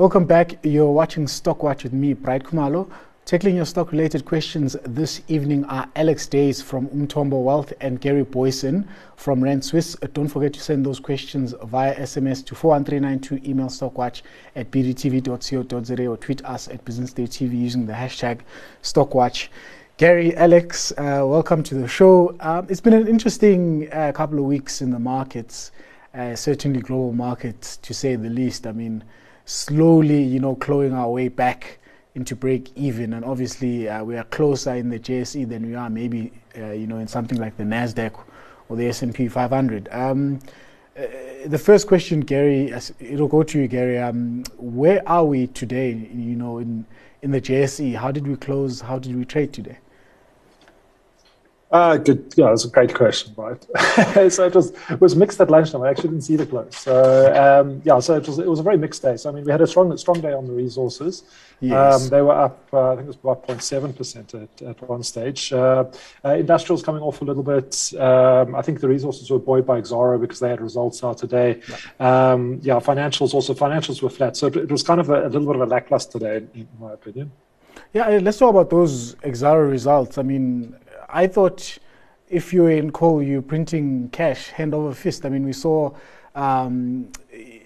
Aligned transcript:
Welcome 0.00 0.24
back. 0.24 0.54
You're 0.62 0.90
watching 0.90 1.28
Stock 1.28 1.62
Watch 1.62 1.82
with 1.82 1.92
me, 1.92 2.14
Bright 2.14 2.44
Khumalo. 2.44 2.90
Tackling 3.26 3.56
your 3.56 3.66
stock 3.66 3.92
related 3.92 4.24
questions 4.24 4.74
this 4.82 5.20
evening 5.28 5.66
are 5.66 5.90
Alex 5.94 6.26
Duys 6.26 6.62
from 6.62 6.88
Umthombo 6.88 7.44
Wealth 7.44 7.74
and 7.82 8.00
Gary 8.00 8.24
Booysen 8.24 8.88
from 9.16 9.44
Rand 9.44 9.62
Swiss. 9.62 9.96
Don't 10.14 10.28
forget 10.28 10.54
to 10.54 10.60
send 10.60 10.86
those 10.86 11.00
questions 11.00 11.54
via 11.64 11.94
SMS 11.96 12.42
to 12.46 12.54
41392, 12.54 13.46
email 13.46 13.66
stockwatch 13.66 14.22
at 14.56 14.70
bdtv.co.za 14.70 16.06
or 16.06 16.16
tweet 16.16 16.42
us 16.46 16.68
at 16.68 16.82
Business 16.86 17.12
Day 17.12 17.24
TV 17.24 17.60
using 17.60 17.84
the 17.84 17.92
hashtag 17.92 18.40
stockwatch. 18.82 19.48
Gary, 19.98 20.34
Alex, 20.34 20.92
uh, 20.92 21.26
welcome 21.26 21.62
to 21.64 21.74
the 21.74 21.86
show. 21.86 22.34
Um, 22.40 22.66
it's 22.70 22.80
been 22.80 22.94
an 22.94 23.06
interesting 23.06 23.92
uh, 23.92 24.12
couple 24.12 24.38
of 24.38 24.46
weeks 24.46 24.80
in 24.80 24.92
the 24.92 24.98
markets, 24.98 25.72
uh, 26.14 26.34
certainly 26.34 26.80
global 26.80 27.12
markets 27.12 27.76
to 27.76 27.92
say 27.92 28.16
the 28.16 28.30
least. 28.30 28.66
I 28.66 28.72
mean, 28.72 29.04
slowly, 29.50 30.22
you 30.22 30.38
know, 30.38 30.54
clawing 30.54 30.92
our 30.92 31.10
way 31.10 31.28
back 31.28 31.78
into 32.14 32.36
break 32.36 32.70
even, 32.76 33.12
and 33.12 33.24
obviously 33.24 33.88
uh, 33.88 34.02
we 34.04 34.16
are 34.16 34.24
closer 34.24 34.74
in 34.74 34.88
the 34.90 34.98
JSE 34.98 35.48
than 35.48 35.66
we 35.66 35.74
are 35.74 35.90
maybe 35.90 36.32
uh, 36.56 36.70
you 36.70 36.86
know 36.86 36.98
in 36.98 37.08
something 37.08 37.38
like 37.38 37.56
the 37.56 37.64
Nasdaq 37.64 38.12
or 38.68 38.76
the 38.76 38.86
S&P 38.86 39.28
500. 39.28 39.88
Um, 39.90 40.38
uh, 40.96 41.02
the 41.46 41.58
first 41.58 41.88
question, 41.88 42.20
Gary, 42.20 42.72
it'll 43.00 43.28
go 43.28 43.42
to 43.42 43.60
you, 43.60 43.68
Gary. 43.68 43.98
Um, 43.98 44.44
where 44.56 45.06
are 45.08 45.24
we 45.24 45.48
today? 45.48 45.90
You 45.90 46.36
know, 46.36 46.58
in 46.58 46.86
in 47.22 47.32
the 47.32 47.40
JSE, 47.40 47.96
how 47.96 48.12
did 48.12 48.26
we 48.26 48.36
close? 48.36 48.80
How 48.80 48.98
did 48.98 49.16
we 49.16 49.24
trade 49.24 49.52
today? 49.52 49.78
Uh, 51.70 51.96
good. 51.96 52.34
Yeah, 52.36 52.48
that's 52.48 52.64
a 52.64 52.68
great 52.68 52.92
question, 52.92 53.32
right? 53.36 53.64
so 54.32 54.44
it 54.44 54.54
was 54.54 54.72
it 54.90 55.00
was 55.00 55.14
mixed 55.14 55.40
at 55.40 55.50
lunchtime. 55.50 55.82
I 55.82 55.90
actually 55.90 56.08
didn't 56.08 56.24
see 56.24 56.34
the 56.34 56.44
close. 56.44 56.76
So 56.76 57.32
um, 57.32 57.80
yeah, 57.84 58.00
so 58.00 58.16
it 58.16 58.26
was 58.26 58.40
it 58.40 58.48
was 58.48 58.58
a 58.58 58.64
very 58.64 58.76
mixed 58.76 59.02
day. 59.02 59.16
So 59.16 59.30
I 59.30 59.32
mean, 59.32 59.44
we 59.44 59.52
had 59.52 59.60
a 59.60 59.68
strong 59.68 59.96
strong 59.96 60.20
day 60.20 60.32
on 60.32 60.48
the 60.48 60.52
resources. 60.52 61.22
Yes. 61.60 62.02
Um, 62.02 62.08
they 62.08 62.22
were 62.22 62.32
up. 62.32 62.58
Uh, 62.72 62.92
I 62.92 62.96
think 62.96 63.04
it 63.04 63.06
was 63.08 63.16
about 63.16 63.46
0.7 63.46 63.96
percent 63.96 64.34
at, 64.34 64.62
at 64.62 64.88
one 64.88 65.04
stage. 65.04 65.52
Uh, 65.52 65.84
uh, 66.24 66.30
industrials 66.30 66.82
coming 66.82 67.02
off 67.02 67.22
a 67.22 67.24
little 67.24 67.44
bit. 67.44 67.92
Um, 67.96 68.56
I 68.56 68.62
think 68.62 68.80
the 68.80 68.88
resources 68.88 69.30
were 69.30 69.38
buoyed 69.38 69.64
by 69.64 69.80
Exxaro 69.80 70.20
because 70.20 70.40
they 70.40 70.48
had 70.48 70.60
results 70.60 71.04
out 71.04 71.18
today. 71.18 71.60
Yeah, 72.00 72.32
um, 72.32 72.58
yeah 72.62 72.80
financials 72.80 73.32
also 73.32 73.54
financials 73.54 74.02
were 74.02 74.10
flat. 74.10 74.36
So 74.36 74.48
it, 74.48 74.56
it 74.56 74.72
was 74.72 74.82
kind 74.82 75.00
of 75.00 75.08
a, 75.10 75.26
a, 75.26 75.28
little 75.28 75.46
bit 75.46 75.54
of 75.54 75.62
a 75.62 75.66
lackluster 75.66 76.18
day, 76.18 76.38
in, 76.38 76.50
in 76.54 76.68
my 76.80 76.94
opinion. 76.94 77.30
Yeah, 77.92 78.08
let's 78.08 78.38
talk 78.38 78.50
about 78.50 78.70
those 78.70 79.14
Exxaro 79.16 79.68
results. 79.70 80.18
I 80.18 80.22
mean, 80.22 80.76
I 81.12 81.26
thought 81.26 81.78
if 82.28 82.52
you're 82.52 82.70
in 82.70 82.92
coal, 82.92 83.22
you're 83.22 83.42
printing 83.42 84.08
cash 84.10 84.48
hand 84.48 84.74
over 84.74 84.94
fist. 84.94 85.26
I 85.26 85.28
mean, 85.28 85.44
we 85.44 85.52
saw 85.52 85.92
um, 86.34 87.10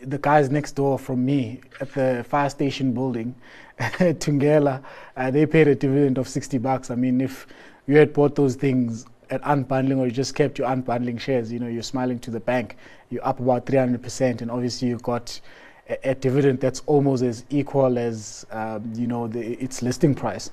the 0.02 0.18
guys 0.18 0.50
next 0.50 0.72
door 0.72 0.98
from 0.98 1.24
me 1.24 1.60
at 1.80 1.92
the 1.92 2.24
fire 2.28 2.50
station 2.50 2.92
building, 2.92 3.34
Thungela, 3.78 4.82
uh, 5.16 5.30
they 5.30 5.46
paid 5.46 5.68
a 5.68 5.74
dividend 5.74 6.18
of 6.18 6.28
60 6.28 6.58
bucks. 6.58 6.90
I 6.90 6.94
mean, 6.94 7.20
if 7.20 7.46
you 7.86 7.96
had 7.96 8.12
bought 8.12 8.34
those 8.34 8.54
things 8.54 9.04
at 9.30 9.42
unbundling 9.42 9.98
or 9.98 10.06
you 10.06 10.12
just 10.12 10.34
kept 10.34 10.58
your 10.58 10.68
unbundling 10.68 11.20
shares, 11.20 11.52
you 11.52 11.58
know, 11.58 11.66
you're 11.66 11.82
smiling 11.82 12.18
to 12.20 12.30
the 12.30 12.40
bank, 12.40 12.76
you're 13.10 13.26
up 13.26 13.40
about 13.40 13.66
300%, 13.66 14.42
and 14.42 14.50
obviously 14.50 14.88
you 14.88 14.98
got 14.98 15.40
a, 15.88 16.10
a 16.10 16.14
dividend 16.14 16.60
that's 16.60 16.82
almost 16.86 17.22
as 17.22 17.44
equal 17.50 17.98
as, 17.98 18.46
um, 18.50 18.92
you 18.94 19.06
know, 19.06 19.26
the, 19.26 19.40
its 19.62 19.82
listing 19.82 20.14
price. 20.14 20.50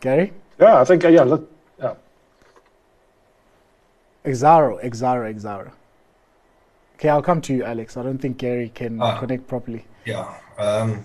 Gary? 0.00 0.32
Yeah, 0.58 0.80
I 0.80 0.84
think, 0.84 1.04
uh, 1.04 1.08
yeah, 1.08 1.22
look, 1.22 1.50
yeah. 1.78 1.94
Exxaro, 4.24 4.82
Exxaro, 4.82 5.34
Exxaro. 5.34 5.70
Okay, 6.96 7.08
I'll 7.08 7.22
come 7.22 7.40
to 7.42 7.54
you, 7.54 7.64
Alex. 7.64 7.96
I 7.96 8.02
don't 8.02 8.18
think 8.18 8.36
Gary 8.36 8.70
can 8.74 9.00
uh, 9.00 9.18
connect 9.18 9.46
properly. 9.46 9.86
Yeah. 10.04 10.34
Um, 10.58 11.04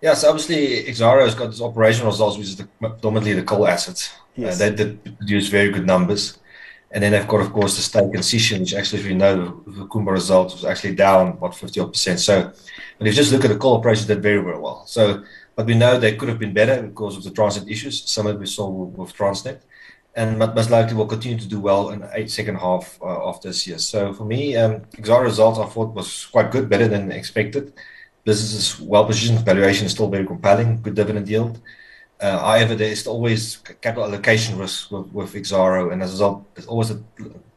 yeah, 0.00 0.14
so 0.14 0.30
obviously 0.30 0.84
Exxaro 0.84 1.22
has 1.22 1.34
got 1.34 1.48
its 1.48 1.60
operational 1.60 2.10
results, 2.10 2.38
which 2.38 2.46
is 2.46 2.56
the, 2.56 2.68
predominantly 2.78 3.34
the 3.34 3.42
coal 3.42 3.68
assets. 3.68 4.14
Uh, 4.14 4.22
yes. 4.36 4.60
Uh, 4.60 4.70
they 4.70 4.76
did 4.76 5.18
produce 5.18 5.48
very 5.48 5.70
good 5.70 5.86
numbers. 5.86 6.38
And 6.92 7.04
then 7.04 7.12
they've 7.12 7.28
got, 7.28 7.40
of 7.40 7.52
course, 7.52 7.76
the 7.76 7.82
stake 7.82 8.14
in 8.14 8.20
Sishen, 8.20 8.60
which 8.60 8.74
actually, 8.74 9.00
as 9.00 9.06
we 9.06 9.14
know, 9.14 9.62
the 9.66 9.86
Kumba 9.86 10.10
results 10.10 10.54
was 10.54 10.64
actually 10.64 10.94
down 10.96 11.28
about 11.28 11.54
50 11.54 11.86
percent. 11.86 12.18
So, 12.18 12.50
but 12.98 13.06
if 13.06 13.14
you 13.14 13.22
just 13.22 13.32
look 13.32 13.44
at 13.44 13.50
the 13.50 13.58
coal 13.58 13.76
operations, 13.76 14.08
did 14.08 14.22
very, 14.22 14.42
very 14.42 14.58
well. 14.58 14.84
So 14.86 15.22
but 15.60 15.66
we 15.66 15.74
know 15.74 15.98
they 15.98 16.16
could 16.16 16.30
have 16.30 16.38
been 16.38 16.54
better 16.54 16.80
because 16.80 17.18
of 17.18 17.22
the 17.22 17.30
Transnet 17.30 17.70
issues. 17.70 18.10
Some 18.10 18.26
of 18.26 18.40
we 18.40 18.46
saw 18.46 18.66
with 18.66 19.12
Transnet, 19.12 19.60
and 20.16 20.38
most 20.38 20.70
likely 20.70 20.94
will 20.96 21.04
continue 21.04 21.38
to 21.38 21.46
do 21.46 21.60
well 21.60 21.90
in 21.90 22.00
the 22.00 22.26
second 22.28 22.54
half 22.54 22.98
uh, 23.02 23.28
of 23.28 23.42
this 23.42 23.66
year. 23.66 23.76
So 23.76 24.14
for 24.14 24.24
me, 24.24 24.56
um, 24.56 24.80
results 24.96 25.58
I 25.58 25.66
thought 25.66 25.94
was 25.94 26.24
quite 26.32 26.50
good, 26.50 26.70
better 26.70 26.88
than 26.88 27.12
expected. 27.12 27.74
Business 28.24 28.54
is 28.54 28.80
well 28.80 29.04
positioned, 29.04 29.40
valuation 29.40 29.84
is 29.84 29.92
still 29.92 30.08
very 30.08 30.26
compelling, 30.26 30.80
good 30.80 30.94
dividend 30.94 31.28
yield. 31.28 31.60
Uh, 32.18 32.38
however, 32.38 32.74
there 32.74 32.92
is 32.92 33.06
always 33.06 33.58
capital 33.82 34.04
allocation 34.04 34.56
risk 34.56 34.90
with, 34.90 35.12
with 35.12 35.34
Exxaro, 35.34 35.92
and 35.92 36.02
as 36.02 36.08
a 36.08 36.14
result, 36.14 36.54
there's 36.54 36.68
always 36.68 36.90
a, 36.90 36.98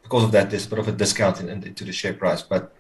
because 0.02 0.26
of 0.26 0.34
that, 0.34 0.50
there's 0.50 0.66
a 0.66 0.70
bit 0.70 0.80
of 0.80 0.90
a 0.90 0.92
discount 0.92 1.40
in, 1.40 1.48
in, 1.48 1.64
into 1.64 1.86
the 1.86 1.94
share 1.94 2.14
price. 2.14 2.42
But 2.42 2.76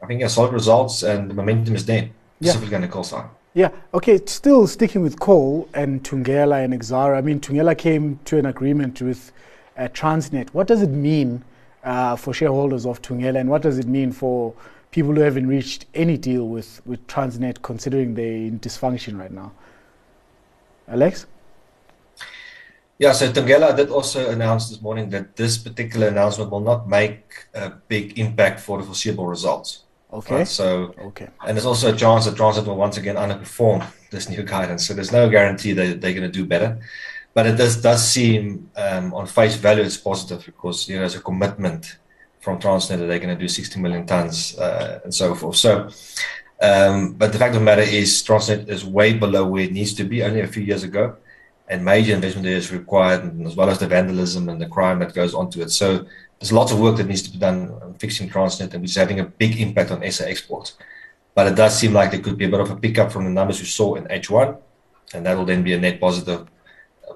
I 0.00 0.06
think 0.06 0.20
yeah, 0.20 0.28
solid 0.28 0.52
results 0.52 1.02
and 1.02 1.28
the 1.28 1.34
momentum 1.34 1.74
is 1.74 1.84
there, 1.86 2.08
specifically 2.40 2.70
yeah. 2.70 2.76
on 2.76 2.82
the 2.82 2.88
coal 2.88 3.02
side. 3.02 3.30
Yeah, 3.56 3.70
okay, 3.94 4.18
still 4.26 4.66
sticking 4.66 5.00
with 5.00 5.20
coal 5.20 5.68
and 5.74 6.02
Thungela 6.02 6.64
and 6.64 6.74
Exxaro. 6.74 7.16
I 7.16 7.20
mean, 7.20 7.38
Thungela 7.38 7.78
came 7.78 8.18
to 8.24 8.36
an 8.36 8.46
agreement 8.46 9.00
with 9.00 9.30
uh, 9.78 9.86
Transnet. 9.92 10.48
What 10.48 10.66
does 10.66 10.82
it 10.82 10.90
mean 10.90 11.44
uh, 11.84 12.16
for 12.16 12.34
shareholders 12.34 12.84
of 12.84 13.00
Thungela 13.00 13.38
and 13.38 13.48
what 13.48 13.62
does 13.62 13.78
it 13.78 13.86
mean 13.86 14.10
for 14.10 14.52
people 14.90 15.14
who 15.14 15.20
haven't 15.20 15.46
reached 15.46 15.86
any 15.94 16.16
deal 16.16 16.48
with, 16.48 16.84
with 16.84 17.06
Transnet 17.06 17.62
considering 17.62 18.16
they're 18.16 18.26
in 18.26 18.58
dysfunction 18.58 19.20
right 19.20 19.30
now? 19.30 19.52
Alex? 20.88 21.26
Yeah, 22.98 23.12
so 23.12 23.30
Thungela 23.30 23.76
did 23.76 23.88
also 23.88 24.30
announce 24.30 24.68
this 24.68 24.82
morning 24.82 25.10
that 25.10 25.36
this 25.36 25.58
particular 25.58 26.08
announcement 26.08 26.50
will 26.50 26.60
not 26.60 26.88
make 26.88 27.46
a 27.54 27.70
big 27.70 28.18
impact 28.18 28.58
for 28.58 28.78
the 28.78 28.84
foreseeable 28.84 29.28
results. 29.28 29.83
Okay. 30.14 30.36
Right? 30.36 30.48
So, 30.48 30.94
okay. 30.98 31.28
And 31.44 31.56
there's 31.56 31.66
also 31.66 31.92
a 31.92 31.96
chance 31.96 32.24
that 32.26 32.36
Transnet 32.36 32.66
will 32.66 32.76
once 32.76 32.96
again 32.96 33.16
underperform 33.16 33.84
this 34.10 34.28
new 34.28 34.42
guidance. 34.44 34.86
So 34.86 34.94
there's 34.94 35.12
no 35.12 35.28
guarantee 35.28 35.72
that 35.72 36.00
they're 36.00 36.14
going 36.14 36.30
to 36.30 36.38
do 36.40 36.46
better. 36.46 36.78
But 37.34 37.46
it 37.46 37.56
does 37.56 37.82
does 37.82 38.08
seem 38.08 38.70
um, 38.76 39.12
on 39.12 39.26
face 39.26 39.56
value 39.56 39.82
it's 39.82 39.96
positive 39.96 40.46
because 40.46 40.88
you 40.88 40.94
know 40.94 41.00
there's 41.00 41.16
a 41.16 41.20
commitment 41.20 41.98
from 42.40 42.60
Transnet 42.60 42.98
that 42.98 43.06
they're 43.06 43.18
going 43.18 43.36
to 43.36 43.42
do 43.44 43.48
60 43.48 43.80
million 43.80 44.06
tons 44.06 44.56
uh, 44.56 45.00
and 45.02 45.12
so 45.12 45.34
forth. 45.34 45.56
So, 45.56 45.88
um, 46.62 47.14
but 47.14 47.32
the 47.32 47.38
fact 47.38 47.54
of 47.54 47.60
the 47.60 47.64
matter 47.64 47.82
is 47.82 48.22
Transnet 48.22 48.68
is 48.68 48.84
way 48.84 49.14
below 49.14 49.48
where 49.48 49.64
it 49.64 49.72
needs 49.72 49.94
to 49.94 50.04
be. 50.04 50.22
Only 50.22 50.42
a 50.42 50.46
few 50.46 50.62
years 50.62 50.84
ago, 50.84 51.16
and 51.68 51.84
major 51.84 52.14
investment 52.14 52.44
there 52.44 52.56
is 52.56 52.70
required, 52.70 53.44
as 53.44 53.56
well 53.56 53.68
as 53.68 53.80
the 53.80 53.88
vandalism 53.88 54.48
and 54.48 54.60
the 54.60 54.68
crime 54.68 55.00
that 55.00 55.12
goes 55.12 55.34
onto 55.34 55.60
it. 55.60 55.70
So 55.70 56.06
there's 56.38 56.52
lots 56.52 56.70
of 56.70 56.78
work 56.78 56.98
that 56.98 57.08
needs 57.08 57.22
to 57.22 57.30
be 57.30 57.38
done 57.38 57.70
on 57.82 57.83
fixing 57.98 58.28
Transnet, 58.28 58.72
and 58.72 58.82
which 58.82 58.90
is 58.90 58.96
having 58.96 59.20
a 59.20 59.24
big 59.24 59.60
impact 59.60 59.90
on 59.90 60.10
SA 60.10 60.24
exports. 60.24 60.76
But 61.34 61.48
it 61.48 61.56
does 61.56 61.78
seem 61.78 61.92
like 61.92 62.10
there 62.10 62.20
could 62.20 62.38
be 62.38 62.44
a 62.44 62.48
bit 62.48 62.60
of 62.60 62.70
a 62.70 62.76
pickup 62.76 63.10
from 63.10 63.24
the 63.24 63.30
numbers 63.30 63.60
we 63.60 63.66
saw 63.66 63.94
in 63.94 64.04
H1, 64.04 64.56
and 65.14 65.26
that 65.26 65.36
will 65.36 65.44
then 65.44 65.62
be 65.62 65.74
a 65.74 65.80
net 65.80 66.00
positive, 66.00 66.46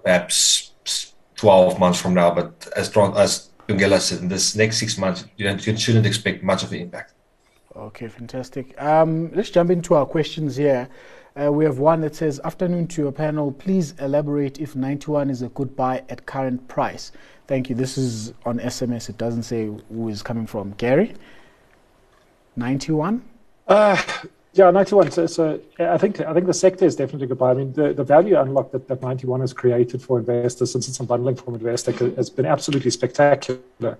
perhaps 0.03 0.72
12 1.37 1.78
months 1.78 2.00
from 2.00 2.15
now. 2.15 2.34
But 2.34 2.69
as 2.77 2.88
as 2.97 3.50
Thungela 3.69 4.00
said, 4.00 4.21
in 4.21 4.28
this 4.28 4.56
next 4.56 4.78
six 4.78 4.99
months, 4.99 5.25
you, 5.37 5.49
you 5.49 5.77
shouldn't 5.77 6.06
expect 6.06 6.43
much 6.43 6.62
of 6.65 6.72
an 6.72 6.81
impact. 6.81 7.15
Okay, 7.77 8.09
fantastic. 8.09 8.81
Um, 8.83 9.31
let's 9.34 9.50
jump 9.50 9.71
into 9.71 9.94
our 9.94 10.06
questions 10.06 10.56
here. 10.56 10.88
Uh, 11.41 11.53
we 11.53 11.64
have 11.64 11.79
one 11.79 12.00
that 12.00 12.17
says, 12.17 12.41
Afternoon 12.43 12.88
to 12.88 13.03
your 13.03 13.12
panel. 13.12 13.53
Please 13.53 13.94
elaborate 14.00 14.58
if 14.58 14.75
91 14.75 15.31
is 15.31 15.43
a 15.43 15.49
good 15.50 15.76
buy 15.76 16.03
at 16.08 16.26
current 16.26 16.67
price. 16.67 17.12
Thank 17.49 17.71
you. 17.71 17.75
This 17.75 17.97
is 17.97 18.35
on 18.45 18.59
SMS. 18.59 19.09
It 19.09 19.17
doesn't 19.17 19.45
say 19.45 19.65
who 19.65 20.09
is 20.09 20.23
coming 20.23 20.47
from. 20.47 20.73
Gary? 20.73 21.15
91? 22.56 23.23
Uh, 23.67 24.00
yeah, 24.53 24.71
91. 24.71 25.11
So, 25.11 25.27
so, 25.27 25.59
I 25.79 25.97
think 25.97 26.21
I 26.21 26.35
think 26.35 26.47
the 26.47 26.53
sector 26.53 26.85
is 26.85 26.95
definitely 26.95 27.27
good 27.27 27.39
buy. 27.39 27.53
I 27.53 27.55
mean, 27.55 27.73
the, 27.73 27.95
the 27.95 28.05
value 28.05 28.39
unlock 28.39 28.71
that, 28.73 28.87
that 28.89 29.00
91 29.00 29.41
has 29.41 29.55
created 29.55 30.03
for 30.03 30.19
investors 30.19 30.73
since 30.73 30.89
it's 30.89 30.99
unbundling 30.99 31.43
from 31.43 31.59
Investec 31.59 32.17
has 32.17 32.29
been 32.29 32.45
absolutely 32.45 32.91
spectacular. 32.91 33.97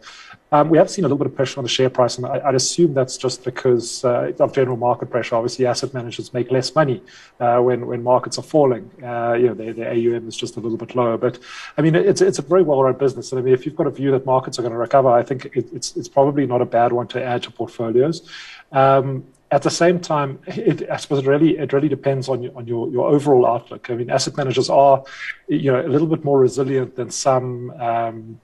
Um, 0.51 0.71
we 0.71 0.79
have 0.79 0.89
seen 0.89 1.05
a 1.05 1.09
little 1.09 1.19
bit 1.19 1.27
of 1.27 1.35
pressure 1.35 1.61
on 1.61 1.65
the 1.65 1.69
share 1.69 1.91
price, 1.91 2.17
and 2.17 2.27
I, 2.27 2.39
would 2.47 2.55
assume 2.55 2.95
that's 2.95 3.19
just 3.19 3.45
because 3.45 4.05
uh, 4.05 4.33
of 4.39 4.55
general 4.55 4.77
market 4.77 5.11
pressure. 5.11 5.35
Obviously, 5.37 5.67
asset 5.67 5.93
managers 5.93 6.33
make 6.33 6.51
less 6.51 6.75
money 6.75 7.03
uh, 7.39 7.59
when 7.59 8.03
markets 8.03 8.39
are 8.39 8.43
falling. 8.43 8.91
Uh, 9.03 9.35
you 9.35 9.49
know, 9.49 9.55
their, 9.55 9.91
AUM 9.91 10.27
is 10.27 10.37
just 10.37 10.57
a 10.57 10.61
little 10.61 10.79
bit 10.79 10.95
lower. 10.95 11.19
But 11.19 11.39
I 11.77 11.83
mean, 11.83 11.95
it's 11.95 12.21
a 12.21 12.43
very 12.43 12.63
well 12.63 12.83
run 12.83 12.95
business. 12.95 13.33
And 13.33 13.41
I 13.41 13.43
mean, 13.43 13.53
if 13.53 13.67
you've 13.67 13.77
got 13.77 13.87
a 13.87 13.91
view 13.91 14.11
that 14.13 14.25
markets 14.25 14.59
are 14.59 14.63
going 14.63 14.73
to 14.73 14.79
recover, 14.79 15.11
I 15.11 15.23
think 15.23 15.47
it, 15.55 15.67
it's 15.73 16.09
probably 16.09 16.47
not 16.47 16.63
a 16.63 16.67
bad 16.67 16.93
one 16.93 17.09
to 17.09 17.23
add 17.23 17.43
to 17.43 17.51
portfolios. 17.51 18.29
Um, 18.73 19.27
at 19.51 19.63
the 19.63 19.71
same 19.71 19.99
time, 19.99 20.39
it, 20.47 20.89
I 20.91 20.97
suppose 20.97 21.21
it 21.21 21.27
really 21.27 21.57
it 21.59 21.73
really 21.73 21.89
depends 21.89 22.29
on 22.29 22.43
your 22.43 23.07
overall 23.07 23.47
outlook. 23.47 23.91
I 23.91 23.95
mean, 23.95 24.11
asset 24.11 24.37
managers 24.37 24.71
are, 24.71 25.05
you 25.49 25.73
know, 25.73 25.81
a 25.81 25.89
little 25.89 26.07
bit 26.07 26.25
more 26.25 26.39
resilient 26.39 26.97
than 26.97 27.11
some. 27.11 27.71
Um, 27.73 28.41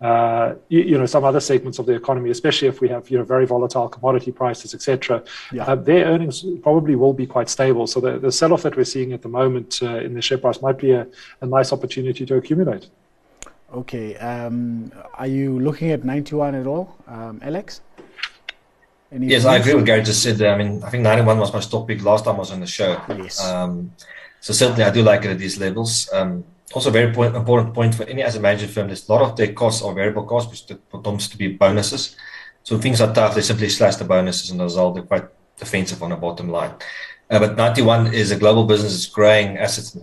uh, 0.00 0.54
you, 0.68 0.80
you, 0.80 0.98
know 0.98 1.06
some 1.06 1.24
other 1.24 1.40
segments 1.40 1.78
of 1.80 1.86
the 1.86 1.92
economy, 1.92 2.30
especially 2.30 2.68
if 2.68 2.80
we 2.80 2.88
have 2.88 3.10
you 3.10 3.18
know 3.18 3.24
very 3.24 3.46
volatile 3.46 3.88
commodity 3.88 4.30
prices, 4.30 4.72
etc. 4.72 5.24
Yeah. 5.52 5.64
Uh, 5.64 5.74
their 5.74 6.06
earnings 6.06 6.44
probably 6.62 6.94
will 6.94 7.12
be 7.12 7.26
quite 7.26 7.48
stable. 7.48 7.86
So 7.88 8.00
the, 8.00 8.18
the 8.18 8.30
sell-off 8.30 8.62
that 8.62 8.76
we're 8.76 8.84
seeing 8.84 9.12
at 9.12 9.22
the 9.22 9.28
moment 9.28 9.80
uh, 9.82 9.96
in 9.96 10.14
the 10.14 10.22
share 10.22 10.38
price 10.38 10.62
might 10.62 10.78
be 10.78 10.92
a, 10.92 11.06
a 11.40 11.46
nice 11.46 11.72
opportunity 11.72 12.24
to 12.26 12.36
accumulate. 12.36 12.88
Okay, 13.74 14.16
um, 14.16 14.92
are 15.14 15.26
you 15.26 15.58
looking 15.58 15.90
at 15.90 16.04
91 16.04 16.54
at 16.54 16.66
all, 16.66 16.96
um, 17.06 17.40
Alex? 17.42 17.82
Any 19.10 19.26
yes, 19.26 19.44
I 19.44 19.56
agree 19.56 19.74
with 19.74 19.86
Gary 19.86 20.02
just 20.02 20.22
said. 20.22 20.36
That. 20.36 20.54
I 20.54 20.58
mean, 20.58 20.82
I 20.82 20.90
think 20.90 21.02
91 21.02 21.38
was 21.38 21.52
my 21.52 21.60
stop 21.60 21.88
pick 21.88 22.02
last 22.02 22.24
time 22.24 22.36
I 22.36 22.38
was 22.38 22.52
on 22.52 22.60
the 22.60 22.66
show. 22.66 23.00
Yes. 23.08 23.42
Um, 23.44 23.92
so 24.40 24.52
certainly, 24.52 24.84
I 24.84 24.90
do 24.90 25.02
like 25.02 25.24
it 25.24 25.30
at 25.30 25.38
these 25.38 25.58
levels. 25.58 26.08
Um, 26.12 26.44
also, 26.74 26.90
a 26.90 26.92
very 26.92 27.12
point, 27.12 27.34
important 27.34 27.74
point 27.74 27.94
for 27.94 28.04
any 28.04 28.22
asset 28.22 28.42
management 28.42 28.72
firm 28.72 28.90
is 28.90 29.08
a 29.08 29.12
lot 29.12 29.22
of 29.22 29.36
their 29.36 29.52
costs 29.52 29.82
are 29.82 29.94
variable 29.94 30.24
costs, 30.24 30.50
which 30.50 30.66
tends 31.02 31.28
to 31.28 31.38
be 31.38 31.48
bonuses. 31.48 32.16
So 32.62 32.76
things 32.78 33.00
are 33.00 33.12
tough. 33.14 33.34
They 33.34 33.40
simply 33.40 33.70
slash 33.70 33.96
the 33.96 34.04
bonuses, 34.04 34.50
and 34.50 34.60
as 34.60 34.64
a 34.64 34.76
result, 34.76 34.94
they're 34.94 35.04
quite 35.04 35.24
defensive 35.56 36.02
on 36.02 36.10
the 36.10 36.16
bottom 36.16 36.50
line. 36.50 36.72
Uh, 37.30 37.38
but 37.38 37.56
91 37.56 38.12
is 38.12 38.30
a 38.30 38.36
global 38.36 38.64
business. 38.64 38.94
It's 38.94 39.06
growing 39.06 39.56
assets 39.56 39.96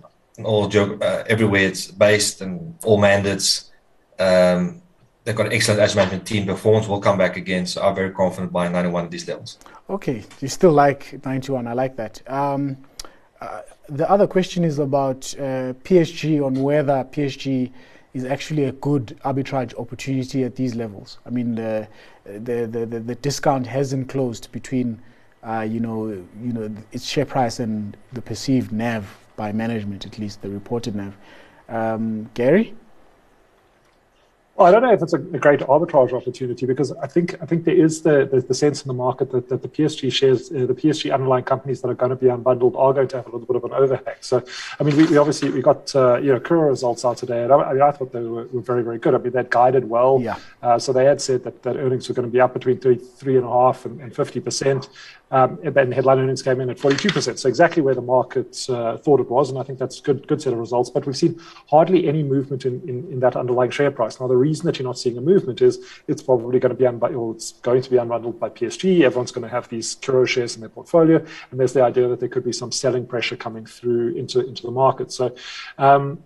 all 0.43 0.65
uh, 0.65 1.23
everywhere. 1.27 1.67
It's 1.67 1.91
based 1.91 2.41
and 2.41 2.75
all 2.83 2.97
mandates. 2.99 3.71
Um, 4.19 4.81
they've 5.23 5.35
got 5.35 5.47
an 5.47 5.53
excellent 5.53 5.81
asset 5.81 5.97
management 5.97 6.27
team. 6.27 6.45
Performance 6.45 6.87
will 6.87 6.99
come 6.99 7.17
back 7.17 7.37
again. 7.37 7.65
So 7.65 7.83
I'm 7.83 7.95
very 7.95 8.11
confident 8.11 8.51
buying 8.51 8.71
91 8.71 9.05
at 9.05 9.11
these 9.11 9.27
levels. 9.27 9.59
Okay, 9.89 10.23
you 10.41 10.47
still 10.47 10.71
like 10.71 11.23
91. 11.23 11.67
I 11.67 11.73
like 11.73 11.95
that. 11.97 12.21
Um, 12.27 12.77
uh, 13.39 13.61
the 13.89 14.09
other 14.09 14.27
question 14.27 14.63
is 14.63 14.79
about 14.79 15.33
uh, 15.37 15.73
PSG 15.83 16.43
on 16.45 16.55
whether 16.61 17.03
PSG 17.11 17.71
is 18.13 18.23
actually 18.25 18.63
a 18.63 18.71
good 18.71 19.17
arbitrage 19.25 19.77
opportunity 19.77 20.43
at 20.43 20.55
these 20.55 20.73
levels. 20.75 21.17
I 21.25 21.29
mean, 21.29 21.55
the 21.55 21.87
the 22.23 22.65
the, 22.65 22.85
the, 22.85 23.15
discount 23.15 23.67
hasn't 23.67 24.09
closed 24.09 24.51
between, 24.51 25.01
uh, 25.43 25.67
you 25.69 25.79
know, 25.79 26.07
you 26.07 26.53
know, 26.53 26.73
its 26.91 27.05
share 27.05 27.25
price 27.25 27.59
and 27.59 27.95
the 28.13 28.21
perceived 28.21 28.71
NAV 28.71 29.05
by 29.35 29.51
management, 29.51 30.05
at 30.05 30.17
least 30.17 30.41
the 30.41 30.49
reported 30.49 30.95
NAV. 30.95 31.17
Um, 31.67 32.29
Gary. 32.33 32.73
Well, 34.55 34.67
I 34.67 34.71
don't 34.71 34.83
know 34.83 34.93
if 34.93 35.01
it's 35.01 35.11
a, 35.11 35.17
a, 35.17 35.39
great 35.39 35.59
arbitrage 35.59 36.13
opportunity 36.13 36.65
because 36.65 36.93
I 36.93 37.07
think 37.07 37.35
I 37.41 37.45
think 37.45 37.65
there 37.65 37.75
is 37.75 38.03
the 38.03 38.25
the, 38.25 38.39
the 38.39 38.53
sense 38.53 38.83
in 38.83 38.87
the 38.87 38.93
market 38.93 39.29
that, 39.31 39.49
that 39.49 39.61
the 39.61 39.67
PSG 39.67 40.13
shares, 40.13 40.49
uh, 40.49 40.65
the 40.65 40.73
PSG 40.73 41.13
underlying 41.13 41.43
companies 41.43 41.81
that 41.81 41.89
are 41.89 41.93
going 41.93 42.11
to 42.11 42.15
be 42.15 42.27
unbundled 42.27 42.73
are 42.77 42.93
going 42.93 43.09
to 43.09 43.17
have 43.17 43.27
a 43.27 43.31
little 43.31 43.45
bit 43.45 43.57
of 43.57 43.65
an 43.65 43.73
overhang. 43.73 44.15
So, 44.21 44.41
I 44.79 44.83
mean, 44.83 44.95
we, 44.95 45.07
we 45.07 45.17
obviously 45.17 45.49
we 45.49 45.61
got 45.61 45.93
uh, 45.93 46.19
you 46.19 46.31
know 46.31 46.39
Curro 46.39 46.69
results 46.69 47.03
out 47.03 47.17
today, 47.17 47.43
and 47.43 47.51
I, 47.51 47.57
I, 47.57 47.73
mean, 47.73 47.81
I 47.81 47.91
thought 47.91 48.13
they 48.13 48.21
were, 48.21 48.45
were, 48.45 48.61
very 48.61 48.81
very 48.81 48.97
good. 48.97 49.13
I 49.13 49.17
mean, 49.17 49.33
they 49.33 49.43
guided 49.43 49.89
well. 49.89 50.19
Yeah. 50.21 50.37
Uh, 50.63 50.79
so 50.79 50.93
they 50.93 51.03
had 51.03 51.19
said 51.19 51.43
that, 51.43 51.61
that 51.63 51.75
earnings 51.75 52.07
were 52.07 52.15
going 52.15 52.27
to 52.27 52.31
be 52.31 52.39
up 52.39 52.53
between 52.53 52.79
three 52.79 52.95
three 52.95 53.35
and 53.35 53.45
a 53.45 53.49
half 53.49 53.85
and 53.85 54.15
fifty 54.15 54.39
percent. 54.39 54.87
Um, 55.35 55.59
and 55.65 55.93
headline 55.93 56.19
earnings 56.19 56.41
came 56.41 56.61
in 56.61 56.69
at 56.69 56.77
42%. 56.77 57.37
So 57.37 57.49
exactly 57.49 57.81
where 57.81 57.93
the 57.93 58.01
market 58.01 58.69
uh, 58.69 58.95
thought 58.95 59.19
it 59.19 59.29
was. 59.29 59.49
And 59.49 59.59
I 59.59 59.63
think 59.63 59.79
that's 59.79 59.99
a 59.99 60.01
good, 60.01 60.25
good 60.29 60.41
set 60.41 60.53
of 60.53 60.59
results. 60.59 60.89
But 60.89 61.05
we've 61.05 61.17
seen 61.17 61.41
hardly 61.69 62.07
any 62.07 62.23
movement 62.23 62.65
in, 62.65 62.81
in, 62.87 63.11
in, 63.11 63.19
that 63.19 63.35
underlying 63.35 63.69
share 63.69 63.91
price. 63.91 64.21
Now, 64.21 64.27
the 64.27 64.37
reason 64.37 64.65
that 64.65 64.79
you're 64.79 64.87
not 64.87 64.97
seeing 64.97 65.17
a 65.17 65.21
movement 65.21 65.61
is 65.61 65.79
it's 66.07 66.23
probably 66.23 66.57
going 66.61 66.69
to 66.69 66.77
be 66.77 66.85
unbundled, 66.85 67.35
it's 67.35 67.51
going 67.51 67.81
to 67.81 67.89
be 67.89 67.97
unbundled 67.97 68.39
by 68.39 68.47
PSG. 68.47 69.01
Everyone's 69.01 69.33
going 69.33 69.43
to 69.43 69.53
have 69.53 69.67
these 69.67 69.97
Curro 69.97 70.25
shares 70.25 70.55
in 70.55 70.61
their 70.61 70.69
portfolio. 70.69 71.17
And 71.51 71.59
there's 71.59 71.73
the 71.73 71.83
idea 71.83 72.07
that 72.07 72.21
there 72.21 72.29
could 72.29 72.45
be 72.45 72.53
some 72.53 72.71
selling 72.71 73.05
pressure 73.05 73.35
coming 73.35 73.65
through 73.65 74.15
into, 74.15 74.39
into 74.39 74.61
the 74.61 74.71
market. 74.71 75.11
So, 75.11 75.35
um, 75.77 76.23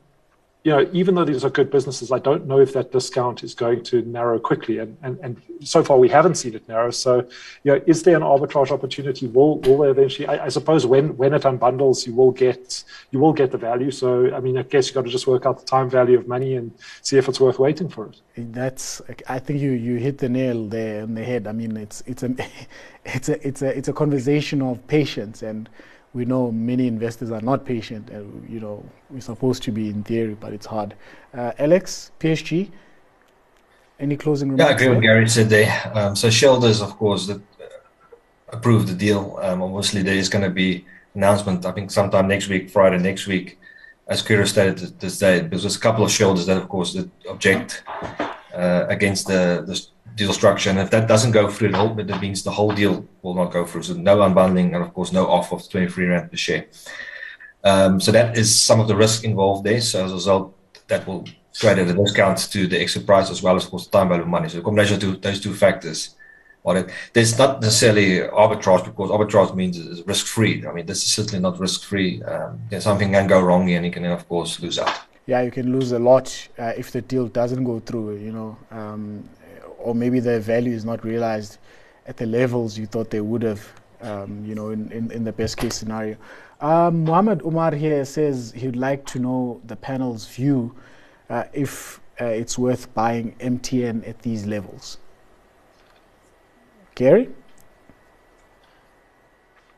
you 0.70 0.76
know, 0.76 0.88
even 0.94 1.16
though 1.16 1.26
these 1.26 1.44
are 1.44 1.50
good 1.50 1.72
businesses, 1.72 2.12
I 2.12 2.20
don't 2.20 2.46
know 2.46 2.60
if 2.60 2.74
that 2.74 2.92
discount 2.92 3.44
is 3.44 3.56
going 3.56 3.82
to 3.86 4.04
narrow 4.04 4.38
quickly. 4.38 4.78
And, 4.78 4.96
and, 5.02 5.18
and 5.24 5.42
so 5.64 5.84
far, 5.84 5.98
we 5.98 6.08
haven't 6.08 6.36
seen 6.36 6.54
it 6.54 6.70
narrow. 6.70 6.92
So, 6.92 7.28
you 7.64 7.72
know, 7.72 7.82
is 7.88 8.04
there 8.04 8.16
an 8.16 8.22
arbitrage 8.22 8.70
opportunity? 8.70 9.26
Will 9.26 9.58
will 9.62 9.80
there 9.80 9.90
eventually? 9.90 10.28
I, 10.28 10.46
I 10.46 10.50
suppose 10.50 10.86
when 10.86 11.18
when 11.18 11.34
it 11.34 11.42
unbundles, 11.42 12.06
you 12.06 12.14
will 12.14 12.30
get 12.30 12.84
you 13.10 13.18
will 13.18 13.34
get 13.34 13.50
the 13.50 13.58
value. 13.58 13.90
So, 13.90 14.32
I 14.32 14.40
mean, 14.42 14.60
I 14.60 14.62
guess 14.62 14.86
you 14.86 14.94
have 14.94 15.06
got 15.06 15.06
to 15.08 15.12
just 15.12 15.26
work 15.26 15.48
out 15.48 15.58
the 15.60 15.66
time 15.66 15.90
value 15.90 16.20
of 16.20 16.28
money 16.28 16.56
and 16.56 16.72
see 17.02 17.18
if 17.18 17.28
it's 17.28 17.40
worth 17.40 17.58
waiting 17.58 17.90
for 17.90 18.06
it. 18.06 18.22
That's 18.54 19.02
I 19.28 19.40
think 19.40 19.60
you 19.62 19.72
you 19.72 19.96
hit 19.96 20.20
the 20.20 20.30
nail 20.30 20.68
there 20.68 21.02
on 21.02 21.16
the 21.16 21.24
head. 21.24 21.48
I 21.48 21.52
mean, 21.52 21.78
it's 21.78 22.04
it's 22.06 22.22
a 22.22 22.30
it's 23.06 23.28
a 23.28 23.48
it's 23.48 23.64
a 23.64 23.76
it's 23.76 23.88
a 23.88 23.94
conversation 23.94 24.62
of 24.62 24.86
patience 24.86 25.42
and 25.42 25.68
we 26.14 26.26
know 26.26 26.52
many 26.52 26.88
investors 26.88 27.32
are 27.32 27.42
not 27.42 27.66
patient. 27.66 28.10
and 28.10 28.50
you 28.50 28.60
know, 28.60 28.84
we're 29.10 29.22
supposed 29.22 29.64
to 29.64 29.72
be 29.72 29.90
in 29.90 30.04
theory, 30.04 30.36
but 30.40 30.54
it's 30.54 30.66
hard. 30.66 30.96
Uh, 31.34 31.52
Alex, 31.60 32.12
PSG, 32.20 32.72
any 34.00 34.18
closing 34.18 34.50
remarks? 34.52 34.70
Yeah, 34.70 34.74
I 34.74 34.76
agree 34.76 34.96
with 34.96 35.04
Gary 35.04 35.30
said 35.30 35.50
there. 35.50 35.92
Um, 35.94 36.16
so 36.16 36.30
shareholders, 36.30 36.82
of 36.82 36.98
course, 36.98 37.28
that 37.28 37.38
uh, 37.38 37.66
approved 38.50 38.88
the 38.88 38.96
deal. 38.96 39.38
Um, 39.42 39.62
obviously, 39.62 40.02
there 40.02 40.16
is 40.16 40.30
going 40.30 40.44
to 40.44 40.50
be 40.50 40.86
announcement. 41.16 41.66
I 41.66 41.72
think 41.72 41.92
sometime 41.92 42.28
next 42.28 42.48
week, 42.48 42.70
Friday 42.70 42.98
next 42.98 43.28
week, 43.28 43.60
as 44.08 44.24
Kira 44.24 44.48
stated 44.48 45.00
this 45.00 45.20
day. 45.20 45.42
Because 45.42 45.62
there's 45.64 45.76
a 45.76 45.80
couple 45.80 46.04
of 46.04 46.12
shareholders 46.12 46.48
that, 46.48 46.58
of 46.58 46.70
course, 46.70 46.94
that 46.94 47.10
object 47.30 47.84
uh, 48.54 48.86
against 48.90 49.28
the, 49.28 49.64
the 49.68 49.86
deal 50.20 50.34
structure. 50.34 50.70
And 50.70 50.80
if 50.80 50.92
that 50.92 51.08
doesn't 51.08 51.32
go 51.32 51.50
through, 51.50 51.72
that 51.72 52.22
means 52.22 52.44
the 52.44 52.52
whole 52.52 52.72
deal 52.72 53.08
will 53.24 53.34
not 53.34 53.52
go 53.52 53.66
through. 53.66 53.84
So 53.84 53.94
no 53.94 54.18
unbundling 54.18 54.76
and 54.76 54.84
of 54.84 54.94
course 54.94 55.12
no 55.12 55.26
offer 55.28 55.56
of 55.56 55.70
23 55.70 56.06
rand 56.06 56.30
per 56.30 56.38
share. 56.38 56.66
Um, 57.64 58.00
so 58.00 58.12
that 58.12 58.38
is 58.38 58.48
some 58.58 58.80
of 58.80 58.88
the 58.88 58.96
risk 58.96 59.24
involved 59.24 59.66
there. 59.66 59.82
So 59.82 60.06
as 60.06 60.12
a 60.12 60.16
result, 60.16 60.56
that 60.88 61.08
will 61.08 61.26
create 61.60 61.80
a 61.80 61.94
discount 61.94 62.38
to 62.52 62.68
the 62.68 62.80
exit 62.80 63.06
price 63.06 63.30
as 63.30 63.42
well 63.42 63.56
as 63.56 63.66
of 63.66 63.72
course 63.72 63.86
the 63.88 63.92
time 63.98 64.10
value 64.10 64.24
of 64.24 64.28
money. 64.28 64.50
So 64.50 64.58
the 64.58 64.64
combination 64.64 65.04
of 65.04 65.22
those 65.22 65.40
two 65.40 65.54
factors. 65.54 66.16
Well, 66.62 66.86
there's 67.14 67.38
not 67.38 67.62
necessarily 67.62 68.20
arbitrage 68.20 68.84
because 68.84 69.10
arbitrage 69.10 69.56
means 69.56 69.80
it's 69.80 70.06
risk 70.06 70.26
free. 70.26 70.68
I 70.68 70.74
mean, 70.74 70.86
this 70.86 71.04
is 71.06 71.12
certainly 71.12 71.40
not 71.40 71.58
risk 71.58 71.84
free. 71.86 72.22
Um, 72.24 72.60
something 72.80 73.14
can 73.14 73.28
go 73.28 73.40
wrong 73.40 73.72
and 73.72 73.86
you 73.86 73.92
can, 73.92 74.04
of 74.06 74.28
course, 74.28 74.60
lose 74.60 74.78
out. 74.78 74.94
Yeah, 75.26 75.42
you 75.42 75.52
can 75.52 75.72
lose 75.72 75.92
a 75.94 76.00
lot 76.00 76.26
uh, 76.58 76.74
if 76.76 76.92
the 76.92 77.02
deal 77.02 77.28
doesn't 77.28 77.64
go 77.64 77.80
through. 77.80 78.18
You 78.18 78.32
know, 78.34 78.58
um, 78.72 79.24
or 79.80 79.96
maybe 79.96 80.20
their 80.20 80.40
value 80.40 80.74
is 80.74 80.86
not 80.86 81.04
realized 81.04 81.58
at 82.08 82.18
the 82.18 82.26
levels 82.26 82.78
you 82.78 82.86
thought 82.86 83.10
they 83.10 83.22
would 83.22 83.44
have, 83.44 83.66
um, 84.02 84.44
you 84.46 84.56
know, 84.56 84.70
in, 84.72 84.92
in, 84.92 85.12
in, 85.12 85.24
the 85.24 85.32
best 85.32 85.58
case 85.58 85.76
scenario. 85.76 86.18
Um, 86.62 87.04
Muhammad 87.04 87.42
Umar 87.44 87.74
here 87.74 88.04
says 88.06 88.52
he'd 88.56 88.76
like 88.76 89.06
to 89.08 89.20
know 89.20 89.62
the 89.66 89.76
panel's 89.76 90.28
view 90.28 90.76
uh, 91.30 91.44
if 91.54 92.00
uh, 92.20 92.26
it's 92.26 92.58
worth 92.58 92.94
buying 92.94 93.36
MTN 93.40 94.08
at 94.08 94.20
these 94.20 94.46
levels. 94.46 94.98
Gary? 96.96 97.30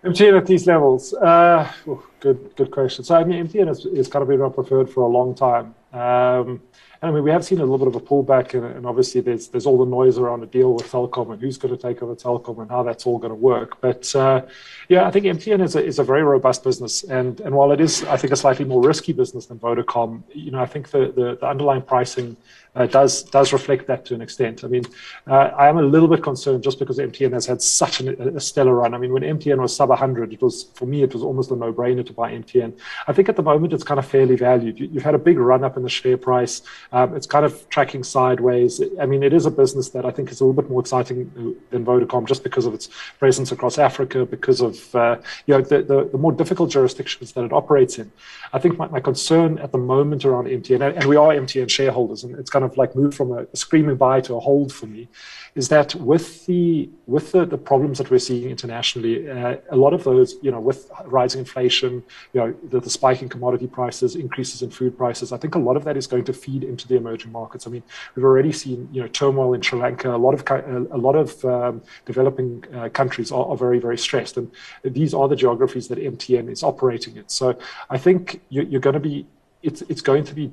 MTN 0.03 0.38
at 0.38 0.48
these 0.48 0.65
levels. 0.65 1.13
Uh, 1.13 1.72
oh, 1.88 2.03
good, 2.20 2.55
good 2.55 2.72
question. 2.72 3.03
So 3.03 3.15
I 3.15 3.24
mean, 3.24 3.48
MTN 3.48 3.70
is, 3.70 3.86
is 3.86 4.08
kind 4.08 4.24
of 4.24 4.29
been 4.29 4.41
our 4.41 4.50
preferred 4.50 4.89
for 4.89 5.03
a 5.03 5.08
long 5.08 5.36
time. 5.36 5.75
Um, 5.93 6.62
and 7.01 7.10
I 7.10 7.13
mean, 7.13 7.24
we 7.24 7.31
have 7.31 7.43
seen 7.43 7.60
a 7.60 7.65
little 7.65 7.79
bit 7.79 7.88
of 7.88 7.96
a 7.96 8.00
pullback, 8.00 8.53
and, 8.53 8.63
and, 8.63 8.86
obviously 8.86 9.22
there's 9.22 9.48
there's 9.48 9.65
all 9.65 9.77
the 9.77 9.89
noise 9.89 10.20
around 10.20 10.43
a 10.43 10.46
deal 10.46 10.74
with 10.75 10.91
Telkom 10.91 11.34
and 11.34 11.41
who's 11.41 11.58
going 11.58 11.75
to 11.75 11.81
take 11.81 12.03
over 12.03 12.15
Telkom 12.15 12.62
and 12.62 12.70
how 12.70 12.84
that's 12.84 13.08
all 13.08 13.17
going 13.17 13.31
to 13.31 13.36
work. 13.36 13.81
But 13.81 14.15
uh, 14.15 14.43
yeah, 14.88 15.08
I 15.08 15.12
think 15.12 15.25
MTN 15.25 15.63
is 15.63 15.75
a, 15.75 15.84
is 15.84 15.98
a 15.98 16.03
very 16.03 16.22
robust 16.22 16.63
business, 16.63 17.03
and 17.03 17.39
and 17.41 17.55
while 17.55 17.72
it 17.72 17.81
is, 17.81 18.03
I 18.03 18.17
think, 18.17 18.34
a 18.34 18.36
slightly 18.36 18.65
more 18.65 18.84
risky 18.84 19.13
business 19.13 19.48
than 19.48 19.58
Vodacom, 19.58 20.22
you 20.31 20.51
know, 20.51 20.60
I 20.60 20.67
think 20.67 20.91
the 20.91 21.12
the, 21.12 21.38
the 21.41 21.48
underlying 21.48 21.81
pricing 21.81 22.38
uh, 22.75 22.86
does 22.86 23.24
does 23.24 23.51
reflect 23.51 23.86
that 23.88 24.05
to 24.05 24.15
an 24.15 24.22
extent. 24.22 24.63
I 24.63 24.67
mean, 24.67 24.84
uh, 25.27 25.51
I 25.58 25.67
am 25.67 25.77
a 25.77 25.81
little 25.81 26.08
bit 26.08 26.24
concerned 26.24 26.63
just 26.63 26.79
because 26.79 27.00
MTN 27.00 27.34
has 27.34 27.46
had 27.46 27.62
such 27.62 28.00
an, 28.00 28.10
a 28.38 28.39
stellar 28.39 28.75
run. 28.75 28.93
I 28.93 28.98
mean, 28.98 29.12
when 29.12 29.24
MTN 29.24 29.58
was 29.58 29.75
sub 29.75 29.89
100, 29.89 30.34
it 30.34 30.41
was 30.41 30.65
for 30.75 30.86
me 30.86 31.03
it 31.03 31.13
was 31.13 31.24
almost 31.24 31.51
a 31.51 31.55
no-brainer 31.55 32.05
to 32.05 32.13
buy 32.13 32.31
MTN. 32.31 32.77
I 33.08 33.13
think 33.13 33.27
at 33.27 33.36
the 33.36 33.43
moment 33.43 33.74
it's 33.74 33.84
kind 33.84 34.00
of 34.00 34.05
fairly 34.05 34.36
valued. 34.36 34.79
You, 34.79 34.89
have 34.93 35.03
had 35.03 35.15
a 35.15 35.20
big 35.20 35.38
run 35.38 35.63
up 35.63 35.75
in 35.75 35.84
the 35.84 35.89
share 35.89 36.17
price. 36.17 36.62
Um, 36.93 37.15
it's 37.15 37.27
kind 37.27 37.45
of 37.45 37.69
tracking 37.69 38.03
sideways. 38.03 38.81
I 39.00 39.05
mean, 39.05 39.24
it 39.24 39.33
is 39.33 39.45
a 39.45 39.51
business 39.51 39.89
that 39.89 40.05
I 40.05 40.12
think 40.12 40.29
is 40.29 40.41
a 40.41 40.45
little 40.45 40.62
bit 40.62 40.69
more 40.69 40.81
exciting 40.81 41.57
than 41.69 41.86
Vodacom 41.86 42.27
just 42.27 42.43
because 42.43 42.65
of 42.65 42.74
its 42.74 42.89
presence 43.17 43.51
across 43.51 43.77
Africa, 43.77 44.25
because 44.25 44.60
of 44.60 44.93
uh, 44.93 45.17
you 45.45 45.53
know 45.53 45.62
the, 45.62 45.81
the, 45.83 46.10
the 46.12 46.17
more 46.17 46.33
difficult 46.33 46.69
jurisdictions 46.69 47.31
that 47.33 47.45
it 47.45 47.53
operates 47.53 47.98
in. 47.98 48.12
I 48.51 48.60
think 48.60 48.77
my, 48.77 48.88
my 48.89 49.00
concern 49.00 49.57
at 49.60 49.71
the 49.71 49.77
moment 49.77 50.25
around 50.25 50.48
MTN, 50.48 50.98
and 50.98 51.05
we 51.05 51.15
are 51.15 51.29
MTN 51.29 51.69
shareholders, 51.69 52.25
and 52.25 52.38
it's 52.38 52.50
kind 52.50 52.65
of 52.65 52.75
like 52.75 52.95
moved 52.95 53.15
from 53.15 53.31
a, 53.31 53.43
a 53.53 53.55
screaming 53.55 53.95
buy 53.95 54.19
to 54.21 54.36
a 54.36 54.39
hold 54.39 54.74
for 54.74 54.88
me, 54.88 55.07
is 55.55 55.69
that 55.69 55.95
with 55.95 56.45
the 56.45 56.89
with 57.07 57.31
the, 57.31 57.45
the 57.45 57.57
problems 57.57 57.98
that 57.98 58.10
we're 58.10 58.19
seeing 58.19 58.50
internationally, 58.50 59.29
uh, 59.29 59.57
a 59.69 59.75
lot 59.75 59.93
of 59.93 60.03
those, 60.03 60.36
you 60.41 60.51
know, 60.51 60.60
with 60.60 60.89
rising 61.05 61.39
inflation, 61.39 62.03
you 62.33 62.41
know, 62.41 62.53
the, 62.69 62.79
the 62.79 62.89
spike 62.89 63.21
in 63.21 63.29
commodity 63.29 63.67
prices, 63.67 64.15
increases 64.15 64.62
in 64.62 64.69
food 64.69 64.98
prices, 64.98 65.31
I 65.31 65.38
think 65.38 65.55
a 65.55 65.60
lot 65.60 65.75
of 65.75 65.83
that 65.83 65.98
is 65.98 66.07
going 66.07 66.24
to 66.25 66.33
feed 66.33 66.63
into 66.63 66.80
the 66.88 66.95
emerging 66.95 67.31
markets. 67.31 67.67
I 67.67 67.69
mean, 67.69 67.83
we've 68.15 68.25
already 68.25 68.51
seen, 68.51 68.89
you 68.91 69.01
know, 69.01 69.07
turmoil 69.07 69.53
in 69.53 69.61
Sri 69.61 69.79
Lanka. 69.79 70.13
A 70.13 70.17
lot 70.17 70.33
of 70.33 70.43
a 70.91 70.97
lot 70.97 71.15
of 71.15 71.43
um, 71.45 71.81
developing 72.05 72.63
uh, 72.73 72.89
countries 72.89 73.31
are, 73.31 73.45
are, 73.45 73.57
very 73.57 73.79
very 73.79 73.97
stressed, 73.97 74.38
and 74.38 74.51
these 74.83 75.13
are 75.13 75.27
the 75.27 75.35
geographies 75.35 75.88
that 75.89 75.97
MTN 75.97 76.50
is 76.50 76.63
operating 76.63 77.17
in. 77.17 77.27
So 77.27 77.57
I 77.89 77.97
think 77.97 78.41
you, 78.50 78.63
you're 78.63 78.81
going 78.81 78.93
to 78.93 79.00
be 79.00 79.25
it's 79.63 79.81
it's 79.83 80.01
going 80.01 80.23
to 80.25 80.33
be. 80.33 80.51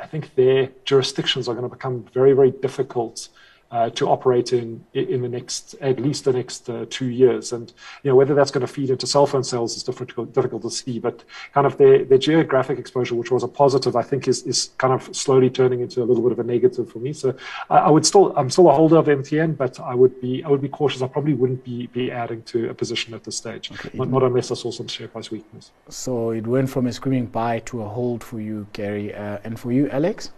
I 0.00 0.06
think 0.06 0.34
their 0.34 0.70
jurisdictions 0.84 1.48
are 1.48 1.54
going 1.54 1.68
to 1.68 1.74
become 1.74 2.04
very 2.12 2.32
very 2.32 2.50
difficult 2.50 3.28
uh, 3.76 3.90
to 3.90 4.08
operate 4.08 4.48
in 4.52 4.66
in 4.94 5.20
the 5.20 5.28
next 5.28 5.74
at 5.80 5.96
least 6.06 6.24
the 6.24 6.32
next 6.32 6.70
uh, 6.70 6.86
two 6.88 7.10
years. 7.22 7.52
And 7.52 7.66
you 8.02 8.08
know 8.10 8.16
whether 8.20 8.34
that's 8.34 8.52
going 8.54 8.66
to 8.68 8.72
feed 8.76 8.88
into 8.90 9.06
cell 9.06 9.26
phone 9.26 9.44
sales 9.44 9.76
is 9.76 9.82
difficult 9.82 10.32
difficult 10.32 10.62
to 10.62 10.70
see. 10.70 10.98
But 10.98 11.16
kind 11.52 11.66
of 11.66 11.76
their, 11.76 12.04
their 12.10 12.22
geographic 12.30 12.78
exposure, 12.78 13.14
which 13.14 13.30
was 13.30 13.42
a 13.42 13.48
positive, 13.62 13.94
I 14.02 14.04
think 14.10 14.28
is 14.32 14.38
is 14.52 14.58
kind 14.78 14.94
of 14.96 15.02
slowly 15.14 15.50
turning 15.50 15.80
into 15.80 15.98
a 16.02 16.06
little 16.08 16.22
bit 16.26 16.32
of 16.32 16.38
a 16.38 16.44
negative 16.54 16.86
for 16.92 17.00
me. 17.06 17.12
So 17.12 17.28
I, 17.68 17.76
I 17.88 17.90
would 17.90 18.06
still 18.06 18.26
I'm 18.38 18.50
still 18.50 18.68
a 18.70 18.74
holder 18.80 18.98
of 19.02 19.06
MTN, 19.06 19.56
but 19.56 19.78
I 19.80 19.94
would 19.94 20.14
be 20.20 20.32
I 20.44 20.48
would 20.48 20.62
be 20.62 20.72
cautious. 20.80 21.02
I 21.02 21.08
probably 21.08 21.34
wouldn't 21.34 21.62
be 21.70 21.76
be 21.88 22.10
adding 22.10 22.42
to 22.52 22.70
a 22.70 22.74
position 22.74 23.12
at 23.14 23.24
this 23.24 23.36
stage, 23.36 23.70
okay. 23.72 23.90
not, 23.98 24.08
not, 24.08 24.22
unless 24.22 24.50
I 24.50 24.54
saw 24.54 24.70
some 24.70 24.88
share 24.88 25.08
price 25.08 25.30
weakness. 25.30 25.72
So 25.88 26.30
it 26.30 26.46
went 26.46 26.70
from 26.70 26.86
a 26.86 26.92
screaming 26.92 27.26
buy 27.26 27.54
to 27.70 27.82
a 27.82 27.88
hold 27.88 28.24
for 28.24 28.40
you, 28.40 28.66
Gary, 28.72 29.14
uh, 29.14 29.38
and 29.44 29.58
for 29.60 29.70
you, 29.72 29.90
Alex. 29.90 30.30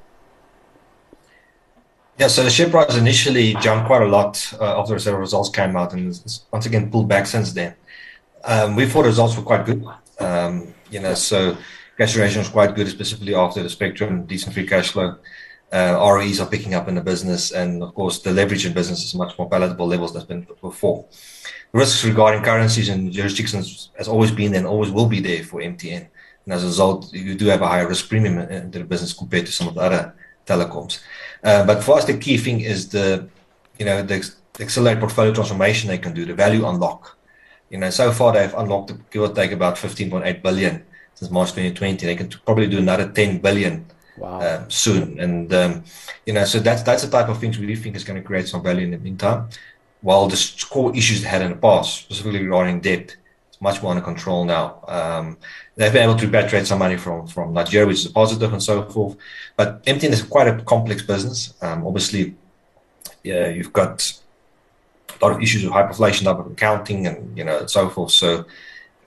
Yeah, 2.18 2.26
so 2.26 2.42
the 2.42 2.50
share 2.50 2.68
price 2.68 2.96
initially 2.96 3.54
jumped 3.54 3.86
quite 3.86 4.02
a 4.02 4.06
lot 4.06 4.52
uh, 4.60 4.80
after 4.80 4.98
the 4.98 5.16
results 5.16 5.50
came 5.50 5.76
out, 5.76 5.92
and 5.92 6.20
once 6.50 6.66
again 6.66 6.90
pulled 6.90 7.06
back 7.06 7.26
since 7.26 7.52
then. 7.52 7.76
Um, 8.42 8.74
we 8.74 8.86
thought 8.86 9.02
the 9.02 9.10
results 9.10 9.36
were 9.36 9.44
quite 9.44 9.64
good. 9.64 9.84
Um, 10.18 10.74
you 10.90 10.98
know, 10.98 11.14
so 11.14 11.56
cash 11.96 12.14
generation 12.14 12.40
was 12.40 12.48
quite 12.48 12.74
good, 12.74 12.88
specifically 12.88 13.36
after 13.36 13.62
the 13.62 13.70
spectrum, 13.70 14.24
decent 14.26 14.52
free 14.52 14.66
cash 14.66 14.90
flow. 14.90 15.16
Uh, 15.70 15.94
ROEs 15.96 16.40
are 16.40 16.48
picking 16.48 16.74
up 16.74 16.88
in 16.88 16.96
the 16.96 17.00
business, 17.00 17.52
and 17.52 17.84
of 17.84 17.94
course, 17.94 18.18
the 18.20 18.32
leverage 18.32 18.66
in 18.66 18.72
business 18.72 19.04
is 19.04 19.14
much 19.14 19.38
more 19.38 19.48
palatable 19.48 19.86
levels 19.86 20.12
than 20.12 20.24
been 20.24 20.46
before. 20.60 21.06
Risks 21.72 22.04
regarding 22.04 22.42
currencies 22.42 22.88
and 22.88 23.12
jurisdictions 23.12 23.90
has 23.96 24.08
always 24.08 24.32
been 24.32 24.56
and 24.56 24.66
always 24.66 24.90
will 24.90 25.06
be 25.06 25.20
there 25.20 25.44
for 25.44 25.60
MTN. 25.60 26.08
And 26.44 26.52
as 26.52 26.64
a 26.64 26.66
result, 26.66 27.12
you 27.12 27.36
do 27.36 27.46
have 27.46 27.62
a 27.62 27.68
higher 27.68 27.86
risk 27.86 28.08
premium 28.08 28.38
into 28.38 28.80
the 28.80 28.84
business 28.84 29.12
compared 29.12 29.46
to 29.46 29.52
some 29.52 29.68
of 29.68 29.74
the 29.74 29.82
other 29.82 30.14
telecoms. 30.48 31.00
Uh, 31.44 31.64
but 31.64 31.82
for 31.84 31.98
us, 31.98 32.04
the 32.04 32.16
key 32.16 32.36
thing 32.36 32.60
is 32.60 32.88
the, 32.88 33.28
you 33.78 33.84
know, 33.84 34.02
the, 34.02 34.16
the 34.54 34.62
accelerated 34.64 35.00
portfolio 35.00 35.32
transformation 35.32 35.88
they 35.88 35.98
can 35.98 36.14
do, 36.14 36.24
the 36.24 36.34
value 36.34 36.66
unlock. 36.66 37.16
You 37.70 37.78
know, 37.78 37.90
so 37.90 38.10
far 38.12 38.32
they've 38.32 38.54
unlocked, 38.54 38.92
give 39.10 39.22
or 39.22 39.32
take, 39.34 39.52
about 39.52 39.76
15.8 39.76 40.42
billion 40.42 40.84
since 41.14 41.30
March 41.30 41.50
2020. 41.50 42.06
They 42.06 42.16
can 42.16 42.28
probably 42.46 42.66
do 42.66 42.78
another 42.78 43.08
10 43.08 43.38
billion 43.38 43.84
wow. 44.16 44.40
uh, 44.40 44.64
soon. 44.68 45.20
And, 45.20 45.52
um, 45.52 45.84
you 46.26 46.32
know, 46.32 46.44
so 46.44 46.60
that's, 46.60 46.82
that's 46.82 47.02
the 47.02 47.10
type 47.10 47.28
of 47.28 47.38
things 47.38 47.58
we 47.58 47.76
think 47.76 47.94
is 47.94 48.04
going 48.04 48.20
to 48.20 48.26
create 48.26 48.48
some 48.48 48.62
value 48.62 48.84
in 48.84 48.92
the 48.92 48.98
meantime. 48.98 49.48
While 50.00 50.28
the 50.28 50.66
core 50.70 50.96
issues 50.96 51.22
they 51.22 51.28
had 51.28 51.42
in 51.42 51.50
the 51.50 51.56
past, 51.56 52.04
specifically 52.04 52.42
regarding 52.42 52.80
debt, 52.80 53.16
it's 53.48 53.60
much 53.60 53.82
more 53.82 53.90
under 53.90 54.02
control 54.02 54.44
now. 54.44 54.80
Um, 54.86 55.36
they've 55.78 55.92
been 55.92 56.02
able 56.02 56.16
to 56.16 56.26
repatriate 56.26 56.66
some 56.66 56.80
money 56.80 56.96
from 56.96 57.26
from 57.26 57.54
Nigeria, 57.54 57.86
which 57.86 58.00
is 58.00 58.06
a 58.06 58.10
positive 58.10 58.52
and 58.52 58.62
so 58.62 58.82
forth. 58.90 59.16
But 59.56 59.82
MTN 59.84 60.10
is 60.10 60.22
quite 60.22 60.48
a 60.48 60.60
complex 60.64 61.02
business. 61.02 61.54
Um, 61.62 61.86
obviously, 61.86 62.34
yeah, 63.22 63.48
you've 63.48 63.72
got 63.72 64.12
a 65.20 65.24
lot 65.24 65.36
of 65.36 65.42
issues 65.42 65.64
with 65.64 65.72
hyperinflation, 65.72 66.26
of 66.26 66.50
accounting, 66.50 67.06
and 67.06 67.38
you 67.38 67.44
know, 67.44 67.60
and 67.60 67.70
so 67.70 67.88
forth. 67.88 68.10
So, 68.10 68.44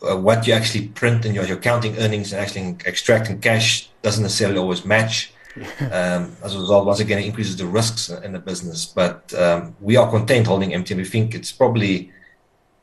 uh, 0.09 0.17
what 0.17 0.47
you 0.47 0.53
actually 0.53 0.87
print 0.87 1.25
in 1.25 1.35
your, 1.35 1.45
your 1.45 1.57
accounting 1.57 1.97
earnings 1.97 2.31
and 2.31 2.41
actually 2.41 2.77
extracting 2.85 3.39
cash 3.39 3.89
doesn't 4.01 4.23
necessarily 4.23 4.57
always 4.57 4.83
match. 4.85 5.33
um, 5.91 6.33
as 6.45 6.55
a 6.55 6.59
result, 6.59 6.85
once 6.85 7.01
again, 7.01 7.19
it 7.19 7.25
increases 7.25 7.57
the 7.57 7.65
risks 7.65 8.09
in 8.09 8.31
the 8.31 8.39
business. 8.39 8.85
But 8.85 9.33
um, 9.33 9.75
we 9.81 9.97
are 9.97 10.09
content 10.09 10.47
holding 10.47 10.69
MTN. 10.69 10.95
We 10.95 11.03
think 11.03 11.35
it's 11.35 11.51
probably 11.51 12.09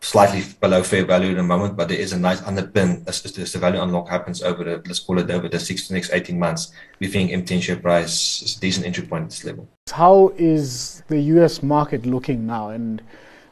slightly 0.01 0.43
below 0.61 0.83
fair 0.83 1.05
value 1.05 1.31
at 1.31 1.37
the 1.37 1.43
moment, 1.43 1.77
but 1.77 1.89
there 1.89 1.99
is 1.99 2.13
a 2.13 2.19
nice 2.19 2.41
underpin 2.43 3.07
as, 3.09 3.25
as 3.25 3.53
the 3.53 3.59
value 3.59 3.81
unlock 3.81 4.09
happens 4.09 4.43
over 4.43 4.63
the, 4.65 4.83
let's 4.87 5.01
call 5.01 5.19
it 5.19 5.31
over 5.31 5.49
the 5.49 5.59
six 5.59 5.89
to 5.89 5.95
next 5.95 6.13
18 6.13 6.39
months. 6.39 6.73
We 7.01 7.09
think 7.09 7.31
MTN 7.31 7.63
share 7.63 7.77
price 7.77 8.43
is 8.43 8.57
a 8.57 8.61
decent 8.61 8.87
entry 8.87 9.07
point 9.07 9.25
at 9.25 9.31
this 9.31 9.45
level. 9.45 9.69
How 9.91 10.33
is 10.37 11.03
the 11.09 11.21
US 11.21 11.63
market 11.63 12.07
looking 12.07 12.47
now? 12.47 12.69
And 12.69 13.03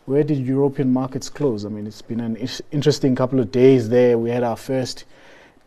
where 0.07 0.23
did 0.23 0.39
European 0.39 0.93
markets 0.93 1.29
close? 1.29 1.65
I 1.65 1.69
mean, 1.69 1.87
it's 1.87 2.03
been 2.03 2.21
an 2.21 2.37
interesting 2.71 3.17
couple 3.17 3.41
of 3.41 3.51
days 3.51 3.89
there. 3.89 4.17
We 4.19 4.31
had 4.31 4.45
our 4.45 4.57
first 4.57 5.05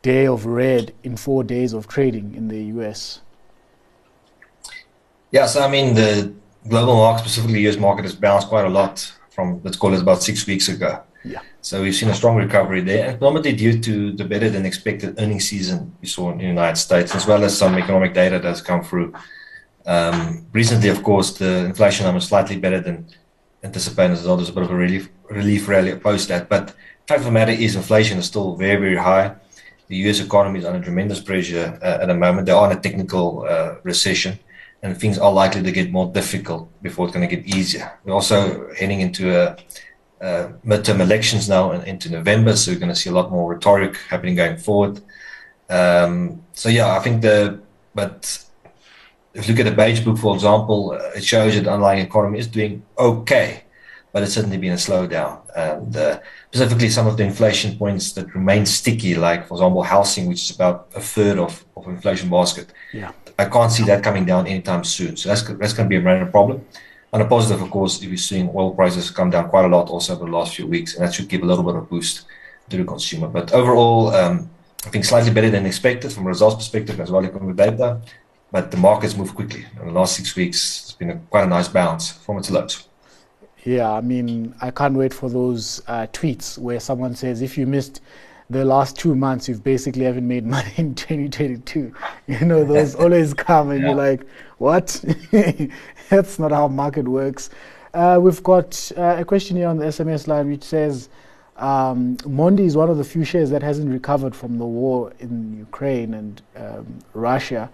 day 0.01 0.27
of 0.27 0.45
red 0.45 0.93
in 1.03 1.17
four 1.17 1.43
days 1.43 1.73
of 1.73 1.87
trading 1.87 2.35
in 2.35 2.47
the 2.47 2.63
US. 2.79 3.21
Yeah, 5.31 5.45
so 5.45 5.61
I 5.61 5.69
mean, 5.69 5.93
the 5.93 6.33
global 6.67 6.95
market, 6.95 7.23
specifically 7.23 7.67
US 7.67 7.77
market, 7.77 8.03
has 8.03 8.15
bounced 8.15 8.47
quite 8.47 8.65
a 8.65 8.69
lot 8.69 9.11
from 9.39 9.61
let's 9.63 9.77
call 9.77 9.93
it 9.93 10.01
about 10.01 10.21
six 10.29 10.45
weeks 10.51 10.67
ago. 10.75 10.91
Yeah. 11.23 11.41
So 11.61 11.81
we've 11.81 11.95
seen 11.95 12.09
a 12.09 12.17
strong 12.21 12.35
recovery 12.45 12.81
there, 12.81 13.17
normally 13.25 13.53
due 13.63 13.75
to 13.87 13.93
the 14.19 14.25
better 14.33 14.49
than 14.55 14.65
expected 14.65 15.09
earnings 15.21 15.47
season 15.53 15.79
we 16.01 16.07
saw 16.15 16.31
in 16.31 16.37
the 16.39 16.49
United 16.57 16.79
States, 16.87 17.09
as 17.15 17.25
well 17.29 17.41
as 17.47 17.57
some 17.61 17.73
economic 17.83 18.13
data 18.13 18.37
that's 18.39 18.63
come 18.69 18.81
through. 18.89 19.09
Um, 19.85 20.45
recently, 20.61 20.89
of 20.89 20.99
course, 21.09 21.29
the 21.41 21.51
inflation 21.71 22.05
number 22.05 22.21
slightly 22.31 22.57
better 22.65 22.81
than 22.87 22.97
anticipated. 23.63 24.13
As 24.17 24.25
well. 24.25 24.37
There's 24.37 24.53
a 24.55 24.57
bit 24.57 24.63
of 24.63 24.71
a 24.71 24.81
relief 24.85 25.05
relief 25.41 25.61
rally 25.73 25.95
post 25.95 26.27
that, 26.31 26.43
but 26.53 26.63
fact 27.07 27.19
of 27.23 27.25
the 27.29 27.37
matter 27.39 27.55
is, 27.65 27.75
inflation 27.75 28.17
is 28.21 28.25
still 28.33 28.49
very 28.63 28.79
very 28.85 28.99
high. 29.09 29.27
The 29.89 29.97
U.S. 30.03 30.19
economy 30.27 30.59
is 30.59 30.65
under 30.69 30.81
tremendous 30.87 31.21
pressure 31.29 31.67
uh, 31.81 32.03
at 32.03 32.07
the 32.11 32.17
moment. 32.25 32.45
They 32.45 32.57
are 32.59 32.69
in 32.69 32.77
a 32.77 32.81
technical 32.87 33.27
uh, 33.53 33.75
recession 33.91 34.33
and 34.81 34.97
things 34.97 35.17
are 35.17 35.31
likely 35.31 35.61
to 35.61 35.71
get 35.71 35.91
more 35.91 36.11
difficult 36.11 36.69
before 36.81 37.05
it's 37.05 37.15
going 37.15 37.27
to 37.27 37.35
get 37.35 37.45
easier. 37.45 37.91
We're 38.03 38.13
also 38.13 38.73
heading 38.73 39.01
into 39.01 39.35
a, 39.35 39.57
a 40.21 40.53
midterm 40.65 41.01
elections 41.01 41.49
now 41.49 41.71
and 41.71 41.85
into 41.85 42.09
November, 42.09 42.55
so 42.55 42.71
we're 42.71 42.79
going 42.79 42.89
to 42.89 42.95
see 42.95 43.09
a 43.09 43.13
lot 43.13 43.31
more 43.31 43.53
rhetoric 43.53 43.97
happening 44.09 44.35
going 44.35 44.57
forward. 44.57 45.01
Um, 45.69 46.43
so 46.53 46.69
yeah, 46.69 46.95
I 46.97 46.99
think 46.99 47.21
the 47.21 47.61
but 47.93 48.45
if 49.33 49.47
you 49.47 49.53
look 49.53 49.65
at 49.65 49.69
the 49.69 49.75
beige 49.75 50.01
book, 50.01 50.17
for 50.17 50.33
example, 50.35 50.93
it 51.15 51.23
shows 51.23 51.55
that 51.55 51.65
the 51.65 51.71
underlying 51.71 52.05
economy 52.05 52.39
is 52.39 52.47
doing 52.47 52.83
okay, 52.97 53.63
but 54.11 54.23
it's 54.23 54.33
certainly 54.33 54.57
been 54.57 54.73
a 54.73 54.75
slowdown. 54.75 55.41
And 55.55 55.95
uh, 55.95 56.19
specifically, 56.51 56.89
some 56.89 57.07
of 57.07 57.17
the 57.17 57.23
inflation 57.23 57.77
points 57.77 58.11
that 58.13 58.33
remain 58.33 58.65
sticky, 58.65 59.15
like 59.15 59.47
for 59.47 59.55
example, 59.55 59.83
housing, 59.83 60.27
which 60.27 60.49
is 60.49 60.55
about 60.55 60.89
a 60.95 61.01
third 61.01 61.37
of, 61.37 61.65
of 61.75 61.87
inflation 61.87 62.29
basket. 62.29 62.73
Yeah 62.93 63.11
I 63.39 63.45
can't 63.45 63.71
see 63.71 63.83
that 63.85 64.03
coming 64.03 64.25
down 64.25 64.47
anytime 64.47 64.83
soon. 64.83 65.15
So 65.15 65.29
that's 65.29 65.43
that's 65.43 65.71
going 65.71 65.87
to 65.87 65.89
be 65.89 65.95
a 65.95 66.01
minor 66.01 66.25
problem. 66.25 66.65
On 67.13 67.21
a 67.21 67.25
positive, 67.25 67.61
of 67.61 67.71
course, 67.71 68.03
if 68.03 68.09
you're 68.09 68.17
seeing 68.17 68.51
oil 68.53 68.75
prices 68.75 69.09
come 69.11 69.29
down 69.29 69.47
quite 69.49 69.63
a 69.63 69.69
lot 69.69 69.89
also 69.89 70.13
over 70.13 70.25
the 70.25 70.31
last 70.31 70.55
few 70.55 70.67
weeks, 70.67 70.95
and 70.95 71.03
that 71.03 71.13
should 71.13 71.29
give 71.29 71.41
a 71.41 71.45
little 71.45 71.63
bit 71.63 71.75
of 71.75 71.89
boost 71.89 72.25
to 72.69 72.75
the 72.77 72.83
consumer. 72.83 73.29
But 73.29 73.53
overall, 73.53 74.13
um, 74.13 74.49
I 74.85 74.89
think 74.89 75.05
slightly 75.05 75.31
better 75.31 75.49
than 75.49 75.65
expected 75.65 76.11
from 76.11 76.25
a 76.25 76.27
results 76.27 76.57
perspective 76.57 76.99
as 76.99 77.11
well 77.11 77.25
as 77.25 77.31
the 77.31 77.53
data. 77.53 78.01
But 78.51 78.71
the 78.71 78.77
markets 78.77 79.15
move 79.15 79.33
quickly. 79.33 79.65
In 79.79 79.87
the 79.87 79.93
last 79.93 80.17
six 80.17 80.35
weeks, 80.35 80.57
it's 80.81 80.93
been 80.93 81.11
a, 81.11 81.15
quite 81.31 81.45
a 81.45 81.47
nice 81.47 81.69
bounce 81.69 82.11
from 82.11 82.39
its 82.39 82.51
lows. 82.51 82.88
Yeah, 83.63 83.91
I 83.91 84.01
mean, 84.01 84.55
I 84.61 84.71
can't 84.71 84.95
wait 84.95 85.13
for 85.13 85.29
those 85.29 85.81
uh, 85.87 86.07
tweets 86.13 86.57
where 86.57 86.79
someone 86.79 87.15
says, 87.15 87.41
if 87.41 87.57
you 87.57 87.67
missed 87.67 88.01
the 88.49 88.65
last 88.65 88.97
two 88.97 89.13
months 89.13 89.47
you've 89.47 89.63
basically 89.63 90.05
haven't 90.05 90.27
made 90.27 90.45
money 90.57 90.71
in 90.77 90.95
2022 90.95 91.93
you 92.27 92.39
know 92.45 92.63
those 92.63 92.95
always 93.03 93.33
come 93.33 93.69
and 93.69 93.81
yeah. 93.81 93.87
you're 93.87 93.95
like 93.95 94.25
what 94.57 95.05
that's 96.09 96.39
not 96.39 96.51
how 96.51 96.67
market 96.67 97.07
works 97.07 97.51
uh, 97.93 98.17
we've 98.19 98.41
got 98.43 98.91
uh, 98.97 99.17
a 99.19 99.25
question 99.25 99.55
here 99.55 99.67
on 99.67 99.77
the 99.77 99.85
sms 99.85 100.27
line 100.27 100.49
which 100.49 100.63
says 100.63 101.09
um, 101.59 102.15
Mondi 102.19 102.61
is 102.61 102.77
one 102.77 102.89
of 102.89 102.97
the 102.97 103.03
few 103.03 103.25
shares 103.25 103.49
that 103.49 103.61
hasn't 103.61 103.91
recovered 103.91 104.33
from 104.33 104.57
the 104.57 104.65
war 104.65 105.11
in 105.19 105.57
Ukraine 105.57 106.13
and 106.13 106.41
um, 106.55 106.99
Russia. 107.13 107.69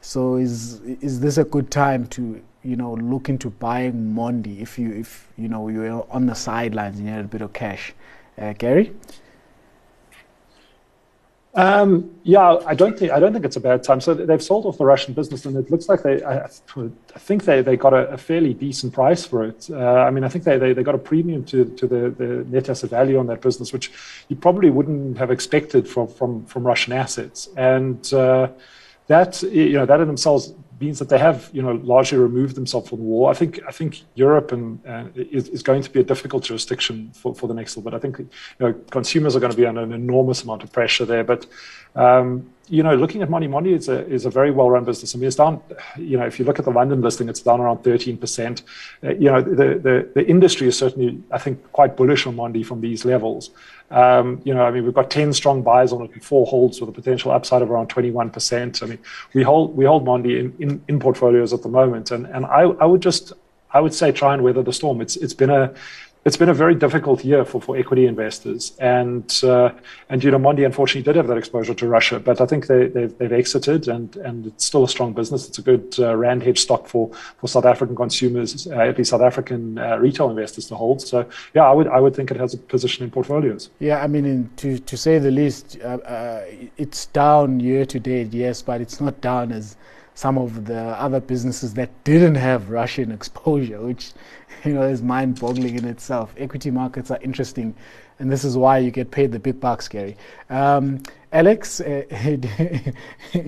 So 0.00 0.36
is 0.36 0.80
is 0.80 1.20
this 1.20 1.38
a 1.38 1.44
good 1.44 1.70
time 1.70 2.08
to 2.08 2.42
you 2.64 2.76
know 2.76 2.94
look 2.94 3.28
into 3.28 3.50
buying 3.50 4.14
Mondi 4.14 4.60
if 4.60 4.78
you 4.78 4.92
if 4.92 5.28
you 5.36 5.48
know 5.48 5.68
you're 5.68 6.06
on 6.10 6.26
the 6.26 6.34
sidelines 6.34 6.98
and 6.98 7.06
you 7.06 7.12
had 7.12 7.24
a 7.24 7.28
bit 7.28 7.42
of 7.42 7.52
cash? 7.52 7.92
Uh, 8.38 8.52
Gary. 8.54 8.92
Um, 11.54 12.10
yeah, 12.22 12.56
I 12.66 12.74
don't 12.74 12.98
think 12.98 13.12
I 13.12 13.20
don't 13.20 13.34
think 13.34 13.44
it's 13.44 13.56
a 13.56 13.60
bad 13.60 13.82
time. 13.82 14.00
So 14.00 14.14
they've 14.14 14.42
sold 14.42 14.64
off 14.64 14.78
the 14.78 14.86
Russian 14.86 15.12
business, 15.12 15.44
and 15.44 15.54
it 15.54 15.70
looks 15.70 15.86
like 15.86 16.02
they. 16.02 16.22
I, 16.22 16.46
I 16.46 17.18
think 17.18 17.44
they, 17.44 17.60
they 17.60 17.76
got 17.76 17.92
a, 17.92 18.08
a, 18.08 18.16
fairly 18.16 18.54
decent 18.54 18.94
price 18.94 19.26
for 19.26 19.44
it. 19.44 19.68
Uh, 19.70 19.76
I 19.76 20.10
mean, 20.10 20.24
I 20.24 20.28
think 20.28 20.44
they, 20.44 20.56
they, 20.56 20.72
they 20.72 20.82
got 20.82 20.94
a 20.94 20.98
premium 20.98 21.44
to 21.46 21.66
to 21.66 21.86
the, 21.86 22.10
the 22.10 22.26
net 22.48 22.70
asset 22.70 22.88
value 22.88 23.18
on 23.18 23.26
that 23.26 23.42
business, 23.42 23.70
which 23.70 23.92
you 24.28 24.36
probably 24.36 24.70
wouldn't 24.70 25.18
have 25.18 25.30
expected 25.30 25.86
from 25.86 26.08
from 26.08 26.46
from 26.46 26.66
Russian 26.66 26.94
assets. 26.94 27.50
And 27.54 28.12
uh, 28.14 28.48
that 29.08 29.42
you 29.42 29.74
know 29.74 29.84
that 29.84 30.00
in 30.00 30.06
themselves 30.06 30.54
means 30.82 30.98
that 30.98 31.08
they 31.08 31.18
have, 31.18 31.48
you 31.52 31.62
know, 31.62 31.74
largely 31.94 32.18
removed 32.18 32.54
themselves 32.56 32.88
from 32.88 32.98
war. 32.98 33.30
I 33.30 33.34
think 33.34 33.60
I 33.66 33.72
think 33.72 34.02
Europe 34.14 34.52
and 34.52 34.64
uh, 34.86 35.04
is, 35.14 35.48
is, 35.48 35.62
going 35.62 35.82
to 35.82 35.90
be 35.90 36.00
a 36.00 36.02
difficult 36.02 36.42
jurisdiction 36.44 37.10
for, 37.14 37.34
for 37.34 37.46
the 37.46 37.54
next 37.54 37.76
little 37.76 37.90
bit. 37.90 37.96
I 37.96 38.00
think 38.00 38.18
you 38.18 38.28
know 38.60 38.72
consumers 38.90 39.34
are 39.36 39.40
going 39.40 39.52
to 39.52 39.56
be 39.56 39.66
under 39.66 39.82
an 39.82 39.92
enormous 39.92 40.42
amount 40.42 40.62
of 40.62 40.72
pressure 40.72 41.04
there. 41.04 41.24
But 41.24 41.46
um, 41.94 42.51
you 42.68 42.82
know, 42.82 42.94
looking 42.94 43.22
at 43.22 43.28
Mondi, 43.28 43.48
Mondi 43.48 43.76
is 43.76 43.88
a, 43.88 44.06
is 44.06 44.24
a 44.24 44.30
very 44.30 44.50
well 44.50 44.70
run 44.70 44.84
business. 44.84 45.14
I 45.14 45.18
mean, 45.18 45.26
it's 45.26 45.36
down, 45.36 45.60
you 45.96 46.16
know, 46.16 46.24
if 46.24 46.38
you 46.38 46.44
look 46.44 46.58
at 46.58 46.64
the 46.64 46.70
London 46.70 47.00
listing, 47.00 47.28
it's 47.28 47.40
down 47.40 47.60
around 47.60 47.78
13%. 47.78 48.62
Uh, 49.02 49.10
you 49.14 49.30
know, 49.30 49.42
the, 49.42 49.78
the, 49.78 50.08
the 50.14 50.26
industry 50.26 50.68
is 50.68 50.78
certainly, 50.78 51.22
I 51.30 51.38
think, 51.38 51.72
quite 51.72 51.96
bullish 51.96 52.26
on 52.26 52.36
Mondi 52.36 52.64
from 52.64 52.80
these 52.80 53.04
levels. 53.04 53.50
Um, 53.90 54.40
you 54.44 54.54
know, 54.54 54.64
I 54.64 54.70
mean, 54.70 54.84
we've 54.84 54.94
got 54.94 55.10
10 55.10 55.32
strong 55.32 55.62
buys 55.62 55.92
on 55.92 56.02
it 56.02 56.12
and 56.12 56.24
four 56.24 56.46
holds 56.46 56.80
with 56.80 56.88
a 56.88 56.92
potential 56.92 57.30
upside 57.32 57.62
of 57.62 57.70
around 57.70 57.88
21%. 57.88 58.82
I 58.82 58.86
mean, 58.86 58.98
we 59.34 59.42
hold, 59.42 59.76
we 59.76 59.84
hold 59.84 60.06
Mondi 60.06 60.38
in, 60.38 60.54
in, 60.58 60.84
in 60.88 61.00
portfolios 61.00 61.52
at 61.52 61.62
the 61.62 61.68
moment. 61.68 62.10
And, 62.10 62.26
and 62.26 62.46
I, 62.46 62.62
I 62.62 62.86
would 62.86 63.02
just, 63.02 63.32
I 63.72 63.80
would 63.80 63.92
say 63.92 64.12
try 64.12 64.34
and 64.34 64.42
weather 64.42 64.62
the 64.62 64.72
storm. 64.72 65.00
It's, 65.00 65.16
it's 65.16 65.34
been 65.34 65.50
a, 65.50 65.74
it's 66.24 66.36
been 66.36 66.48
a 66.48 66.54
very 66.54 66.74
difficult 66.74 67.24
year 67.24 67.44
for, 67.44 67.60
for 67.60 67.76
equity 67.76 68.06
investors. 68.06 68.76
And, 68.78 69.40
uh, 69.42 69.72
and, 70.08 70.22
you 70.22 70.30
know, 70.30 70.38
Mondi 70.38 70.64
unfortunately 70.64 71.02
did 71.02 71.16
have 71.16 71.26
that 71.26 71.36
exposure 71.36 71.74
to 71.74 71.86
Russia, 71.88 72.20
but 72.20 72.40
I 72.40 72.46
think 72.46 72.68
they, 72.68 72.86
they've, 72.86 73.16
they've 73.18 73.32
exited 73.32 73.88
and, 73.88 74.14
and 74.16 74.46
it's 74.46 74.64
still 74.64 74.84
a 74.84 74.88
strong 74.88 75.12
business. 75.12 75.48
It's 75.48 75.58
a 75.58 75.62
good 75.62 75.96
uh, 75.98 76.14
Rand 76.16 76.44
hedge 76.44 76.60
stock 76.60 76.86
for, 76.86 77.12
for 77.38 77.48
South 77.48 77.64
African 77.64 77.96
consumers, 77.96 78.68
uh, 78.68 78.76
at 78.76 78.98
least 78.98 79.10
South 79.10 79.22
African 79.22 79.78
uh, 79.78 79.96
retail 79.98 80.30
investors 80.30 80.68
to 80.68 80.76
hold. 80.76 81.02
So, 81.02 81.28
yeah, 81.54 81.64
I 81.64 81.72
would, 81.72 81.88
I 81.88 81.98
would 81.98 82.14
think 82.14 82.30
it 82.30 82.36
has 82.36 82.54
a 82.54 82.58
position 82.58 83.04
in 83.04 83.10
portfolios. 83.10 83.70
Yeah, 83.80 84.02
I 84.02 84.06
mean, 84.06 84.24
in, 84.24 84.50
to, 84.58 84.78
to 84.78 84.96
say 84.96 85.18
the 85.18 85.32
least, 85.32 85.78
uh, 85.82 85.98
uh, 86.04 86.44
it's 86.76 87.06
down 87.06 87.58
year 87.58 87.84
to 87.86 87.98
date, 87.98 88.32
yes, 88.32 88.62
but 88.62 88.80
it's 88.80 89.00
not 89.00 89.20
down 89.20 89.50
as 89.50 89.76
some 90.14 90.38
of 90.38 90.66
the 90.66 90.78
other 90.78 91.20
businesses 91.20 91.74
that 91.74 91.90
didn't 92.04 92.34
have 92.34 92.70
Russian 92.70 93.10
exposure, 93.12 93.80
which 93.80 94.12
you 94.64 94.74
know 94.74 94.82
is 94.82 95.02
mind-boggling 95.02 95.76
in 95.78 95.84
itself. 95.86 96.34
Equity 96.36 96.70
markets 96.70 97.10
are 97.10 97.18
interesting, 97.22 97.74
and 98.18 98.30
this 98.30 98.44
is 98.44 98.56
why 98.56 98.78
you 98.78 98.90
get 98.90 99.10
paid 99.10 99.32
the 99.32 99.38
big 99.38 99.60
bucks, 99.60 99.88
Gary. 99.88 100.16
Um, 100.50 101.02
Alex, 101.32 101.80
uh, 101.80 102.04
do 103.32 103.42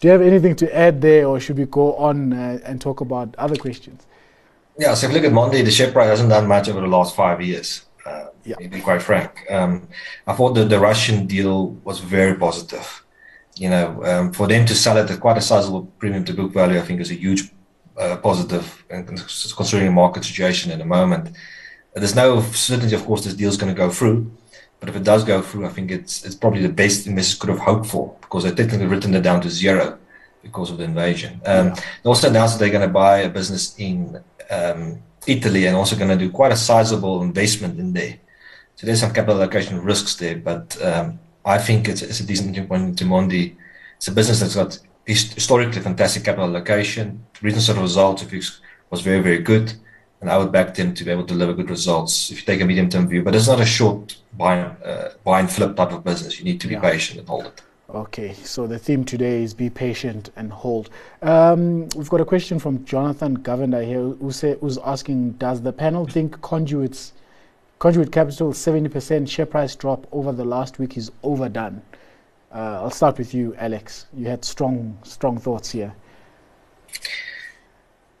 you 0.00 0.10
have 0.10 0.22
anything 0.22 0.56
to 0.56 0.76
add 0.76 1.00
there, 1.00 1.26
or 1.26 1.38
should 1.38 1.58
we 1.58 1.66
go 1.66 1.94
on 1.96 2.32
uh, 2.32 2.58
and 2.64 2.80
talk 2.80 3.00
about 3.00 3.34
other 3.36 3.56
questions? 3.56 4.06
Yeah, 4.78 4.94
so 4.94 5.06
if 5.06 5.12
you 5.12 5.18
look 5.18 5.26
at 5.26 5.32
Mondi, 5.32 5.64
the 5.64 5.70
share 5.70 5.90
price 5.90 6.08
hasn't 6.08 6.30
done 6.30 6.46
much 6.46 6.68
over 6.68 6.80
the 6.80 6.86
last 6.86 7.14
five 7.14 7.42
years. 7.42 7.84
Uh, 8.06 8.26
yeah. 8.44 8.54
To 8.56 8.68
be 8.68 8.80
quite 8.80 9.02
frank, 9.02 9.44
um, 9.50 9.88
I 10.26 10.32
thought 10.32 10.54
that 10.54 10.70
the 10.70 10.78
Russian 10.78 11.26
deal 11.26 11.72
was 11.84 11.98
very 11.98 12.34
positive 12.34 13.04
you 13.58 13.68
know, 13.68 14.02
um, 14.04 14.32
for 14.32 14.46
them 14.46 14.64
to 14.66 14.74
sell 14.74 14.96
it 14.96 15.10
at 15.10 15.20
quite 15.20 15.36
a 15.36 15.40
sizable 15.40 15.86
premium 15.98 16.24
to 16.24 16.32
book 16.32 16.52
value, 16.52 16.78
I 16.78 16.82
think 16.82 17.00
is 17.00 17.10
a 17.10 17.14
huge 17.14 17.50
uh, 17.98 18.16
positive, 18.16 18.84
considering 18.88 19.86
the 19.86 19.92
market 19.92 20.24
situation 20.24 20.70
in 20.70 20.78
the 20.78 20.84
moment. 20.84 21.36
There's 21.94 22.14
no 22.14 22.40
certainty, 22.42 22.94
of 22.94 23.04
course, 23.04 23.24
this 23.24 23.34
deal 23.34 23.48
is 23.48 23.56
going 23.56 23.74
to 23.74 23.78
go 23.78 23.90
through. 23.90 24.30
But 24.80 24.88
if 24.88 24.96
it 24.96 25.02
does 25.02 25.24
go 25.24 25.42
through, 25.42 25.66
I 25.66 25.70
think 25.70 25.90
it's 25.90 26.24
it's 26.24 26.36
probably 26.36 26.62
the 26.62 26.68
best 26.68 27.06
investors 27.08 27.38
could 27.38 27.50
have 27.50 27.58
hoped 27.58 27.86
for 27.86 28.16
because 28.20 28.44
they've 28.44 28.54
technically 28.54 28.86
written 28.86 29.12
it 29.14 29.22
down 29.22 29.40
to 29.40 29.50
zero 29.50 29.98
because 30.42 30.70
of 30.70 30.78
the 30.78 30.84
invasion. 30.84 31.40
Um, 31.44 31.68
yeah. 31.68 31.74
They 31.74 32.08
also 32.08 32.28
announced 32.28 32.54
that 32.54 32.60
they're 32.60 32.78
going 32.78 32.86
to 32.86 32.92
buy 32.92 33.18
a 33.18 33.28
business 33.28 33.74
in 33.78 34.22
um, 34.50 35.02
Italy 35.26 35.66
and 35.66 35.76
also 35.76 35.96
going 35.96 36.10
to 36.10 36.16
do 36.16 36.30
quite 36.30 36.52
a 36.52 36.56
sizable 36.56 37.22
investment 37.22 37.80
in 37.80 37.92
there. 37.92 38.18
So 38.76 38.86
there's 38.86 39.00
some 39.00 39.12
capital 39.12 39.42
allocation 39.42 39.82
risks 39.82 40.14
there, 40.14 40.36
but 40.36 40.80
um, 40.80 41.18
I 41.48 41.56
think 41.56 41.88
it's, 41.88 42.02
it's 42.02 42.20
a 42.20 42.26
decent 42.26 42.68
point 42.68 42.98
to 42.98 43.04
Mondi. 43.04 43.56
It's 43.96 44.08
a 44.08 44.12
business 44.12 44.40
that's 44.40 44.54
got 44.54 44.78
historically 45.06 45.80
fantastic 45.80 46.24
capital 46.24 46.44
allocation. 46.44 47.24
Recent 47.40 47.62
sort 47.62 47.78
of 47.78 47.84
results 47.84 48.22
was 48.90 49.00
very, 49.00 49.20
very 49.20 49.38
good. 49.38 49.72
And 50.20 50.28
I 50.28 50.36
would 50.36 50.52
back 50.52 50.74
them 50.74 50.92
to 50.94 51.04
be 51.04 51.10
able 51.10 51.24
to 51.24 51.32
deliver 51.32 51.54
good 51.54 51.70
results 51.70 52.30
if 52.30 52.40
you 52.40 52.44
take 52.44 52.60
a 52.60 52.66
medium 52.66 52.90
term 52.90 53.08
view. 53.08 53.22
But 53.22 53.34
it's 53.34 53.48
not 53.48 53.60
a 53.60 53.64
short 53.64 54.16
buy, 54.36 54.60
uh, 54.60 55.12
buy 55.24 55.40
and 55.40 55.50
flip 55.50 55.74
type 55.74 55.92
of 55.92 56.04
business. 56.04 56.38
You 56.38 56.44
need 56.44 56.60
to 56.60 56.68
be 56.68 56.74
yeah. 56.74 56.80
patient 56.80 57.20
and 57.20 57.28
hold 57.28 57.46
it. 57.46 57.62
Okay, 57.94 58.34
so 58.34 58.66
the 58.66 58.78
theme 58.78 59.02
today 59.02 59.42
is 59.42 59.54
be 59.54 59.70
patient 59.70 60.30
and 60.36 60.52
hold. 60.52 60.90
Um, 61.22 61.88
we've 61.96 62.10
got 62.10 62.20
a 62.20 62.26
question 62.26 62.58
from 62.58 62.84
Jonathan 62.84 63.32
Governor 63.34 63.82
here 63.82 64.02
who 64.02 64.30
say, 64.32 64.58
who's 64.60 64.76
asking 64.78 65.32
Does 65.44 65.62
the 65.62 65.72
panel 65.72 66.04
think 66.04 66.38
conduits 66.42 67.14
Conduit 67.78 68.10
Capital 68.10 68.52
70% 68.52 69.28
share 69.28 69.46
price 69.46 69.76
drop 69.76 70.08
over 70.10 70.32
the 70.32 70.44
last 70.44 70.80
week 70.80 70.96
is 70.96 71.12
overdone. 71.22 71.80
Uh, 72.52 72.80
I'll 72.82 72.90
start 72.90 73.18
with 73.18 73.32
you, 73.32 73.54
Alex. 73.56 74.06
You 74.12 74.26
had 74.26 74.44
strong, 74.44 74.98
strong 75.04 75.38
thoughts 75.38 75.70
here. 75.70 75.94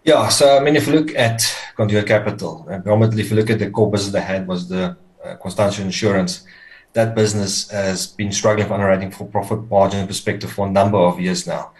Yeah, 0.04 0.28
so 0.28 0.56
I 0.56 0.60
mean, 0.60 0.76
if 0.76 0.86
you 0.86 0.92
look 0.92 1.14
at 1.16 1.42
Conduit 1.76 2.06
Capital, 2.06 2.66
and 2.70 2.84
predominantly 2.84 3.22
if 3.22 3.30
you 3.30 3.36
look 3.36 3.50
at 3.50 3.58
the 3.58 3.70
core 3.70 3.90
business 3.90 4.12
they 4.12 4.20
had 4.20 4.46
was 4.46 4.68
the 4.68 4.96
uh, 5.24 5.34
Constantia 5.36 5.82
Insurance, 5.82 6.46
that 6.92 7.16
business 7.16 7.68
has 7.70 8.06
been 8.06 8.30
struggling 8.30 8.68
for 8.68 8.74
underwriting 8.74 9.10
for 9.10 9.26
profit 9.26 9.68
margin 9.68 10.06
perspective 10.06 10.52
for 10.52 10.68
a 10.68 10.70
number 10.70 10.98
of 10.98 11.18
years 11.18 11.46
now. 11.48 11.72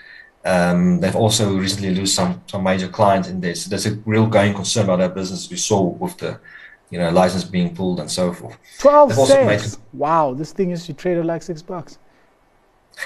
Um, 0.45 1.01
they've 1.01 1.15
also 1.15 1.57
recently 1.57 1.95
lost 1.95 2.17
some 2.17 2.43
some 2.49 2.65
major 2.65 2.89
clients 2.89 3.29
in 3.29 3.41
there, 3.41 3.55
so 3.55 3.71
there's 3.71 3.87
a 3.87 3.95
real 4.05 4.27
going 4.27 4.53
concern 4.53 4.85
about 4.85 4.99
that 4.99 5.15
business. 5.15 5.49
We 5.49 5.57
saw 5.57 5.81
with 5.83 6.17
the 6.19 6.41
you 6.91 6.99
know, 6.99 7.11
license 7.11 7.45
being 7.45 7.75
pulled 7.75 8.01
and 8.01 8.11
so 8.11 8.33
forth. 8.33 8.57
12 8.79 9.13
cents. 9.13 9.79
wow, 9.93 10.35
this 10.35 10.53
thing 10.53 10.71
is 10.71 10.89
you 10.89 10.95
traded 10.95 11.27
like 11.27 11.43
six 11.43 11.63
bucks. 11.63 11.99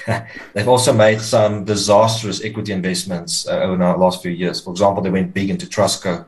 They've 0.55 0.69
also 0.69 0.93
made 0.93 1.21
some 1.21 1.65
disastrous 1.65 2.43
equity 2.43 2.73
investments 2.73 3.47
uh, 3.47 3.61
over 3.61 3.77
the 3.77 3.97
last 3.97 4.23
few 4.23 4.31
years. 4.31 4.61
For 4.61 4.71
example, 4.71 5.03
they 5.03 5.11
went 5.11 5.35
big 5.35 5.51
into 5.51 5.67
Trustco 5.67 6.25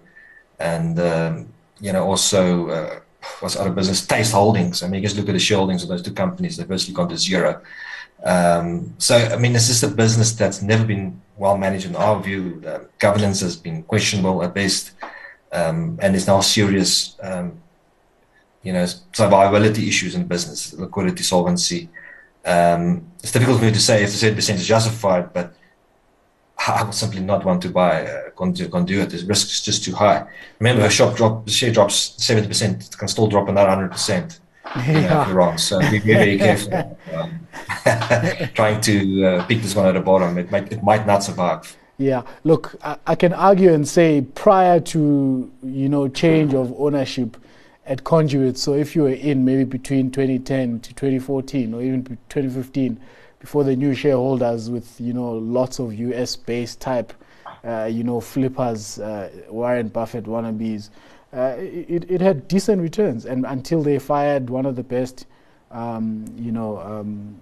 and, 0.59 0.99
um, 0.99 1.53
you 1.81 1.93
know, 1.93 2.05
also 2.05 2.69
uh, 2.69 3.01
was 3.43 3.57
out 3.57 3.67
of 3.67 3.75
business, 3.75 4.07
Taste 4.07 4.33
Holdings. 4.33 4.83
I 4.83 4.89
mean, 4.89 5.03
you 5.03 5.09
just 5.09 5.17
look 5.17 5.29
at 5.29 5.33
the 5.33 5.39
shareholdings 5.39 5.83
of 5.83 5.89
those 5.89 6.03
two 6.03 6.13
companies, 6.13 6.57
they've 6.57 6.67
virtually 6.67 6.95
gone 6.95 7.09
to 7.09 7.17
zero. 7.17 7.63
Um, 8.25 8.95
so, 8.99 9.17
I 9.17 9.37
mean, 9.37 9.53
this 9.53 9.69
is 9.69 9.83
a 9.83 9.89
business 9.89 10.33
that's 10.33 10.63
never 10.63 10.85
been 10.85 11.21
well 11.37 11.59
managed 11.59 11.87
in 11.87 11.97
our 11.97 12.23
view. 12.23 12.61
The 12.61 12.89
governance 12.99 13.41
has 13.41 13.57
been 13.57 13.83
questionable 13.83 14.43
at 14.43 14.55
best 14.55 14.93
um, 15.55 15.99
and 16.03 16.15
there's 16.15 16.27
now 16.27 16.41
serious, 16.41 17.17
um, 17.23 17.57
you 18.63 18.73
know, 18.73 18.85
survivability 19.13 19.87
issues 19.87 20.15
in 20.15 20.27
business, 20.27 20.75
liquidity, 20.75 21.23
solvency. 21.23 21.89
Um, 22.45 23.07
it's 23.23 23.33
difficult 23.33 23.59
for 23.61 23.65
me 23.65 23.73
to 23.73 23.81
say 23.81 24.03
if 24.03 24.11
the 24.11 24.17
certain 24.17 24.35
percent 24.35 24.59
is 24.59 24.67
justified, 24.67 25.33
but 25.33 25.55
I 26.67 26.83
would 26.83 26.95
simply 26.95 27.21
not 27.21 27.45
want 27.45 27.63
to 27.63 27.69
buy 27.69 28.07
uh, 28.07 28.31
conduit. 28.31 29.11
The 29.11 29.25
risk 29.27 29.47
is 29.49 29.61
just 29.63 29.85
too 29.85 29.95
high. 29.95 30.27
Remember, 30.59 30.85
a 30.85 30.91
shop 30.91 31.17
drop, 31.17 31.45
the 31.45 31.53
share 31.53 31.73
drops 31.73 32.11
70%, 32.19 32.89
it 32.89 32.99
can 32.99 33.09
still 33.09 33.29
drop 33.29 33.49
another 33.49 33.71
100%. 33.71 34.41
Yeah. 34.65 34.87
You 34.87 34.93
know, 34.93 35.21
if 35.21 35.29
you're 35.29 35.37
wrong. 35.37 35.59
So 35.59 35.79
be 35.79 35.99
very, 35.99 36.37
very 36.37 36.39
careful. 36.39 36.99
Um, 37.15 37.47
trying 38.55 38.81
to 38.81 39.25
uh, 39.25 39.47
pick 39.47 39.63
this 39.63 39.77
one 39.77 39.87
at 39.87 39.93
the 39.93 40.01
bottom, 40.01 40.37
it 40.37 40.51
might, 40.51 40.73
it 40.73 40.83
might 40.83 41.07
not 41.07 41.23
survive. 41.23 41.77
Yeah, 41.97 42.23
look, 42.43 42.75
I, 42.83 42.97
I, 43.07 43.15
can 43.15 43.33
argue 43.33 43.73
and 43.73 43.87
say 43.87 44.21
prior 44.35 44.81
to 44.81 45.51
you 45.63 45.89
know 45.89 46.09
change 46.09 46.53
of 46.53 46.75
ownership 46.77 47.37
at 47.87 48.03
Conduit, 48.03 48.59
so 48.59 48.75
if 48.75 48.97
you 48.97 49.03
were 49.03 49.11
in 49.11 49.45
maybe 49.45 49.65
between 49.65 50.11
2010 50.11 50.81
to 50.81 50.95
2014 50.95 51.73
or 51.73 51.83
even 51.83 52.05
2015, 52.05 53.01
before 53.39 53.63
the 53.63 53.77
new 53.77 53.95
shareholders 53.95 54.71
with 54.71 55.01
you 55.01 55.13
know 55.13 55.33
lots 55.33 55.79
of 55.79 55.95
US-based 55.95 56.81
type, 56.81 57.13
uh, 57.65 57.85
you 57.85 58.03
know 58.03 58.21
flippers, 58.21 58.99
uh, 58.99 59.31
Warren 59.49 59.89
Buffett 59.89 60.25
wannabes, 60.25 60.91
uh, 61.33 61.55
it, 61.59 62.11
it 62.11 62.21
had 62.21 62.49
decent 62.49 62.83
returns, 62.83 63.25
and 63.25 63.47
until 63.47 63.83
they 63.83 64.01
fired 64.01 64.51
one 64.51 64.67
of 64.67 64.75
the 64.75 64.83
best, 64.83 65.27
um, 65.71 66.25
you 66.37 66.51
know. 66.51 66.79
Um, 66.79 67.41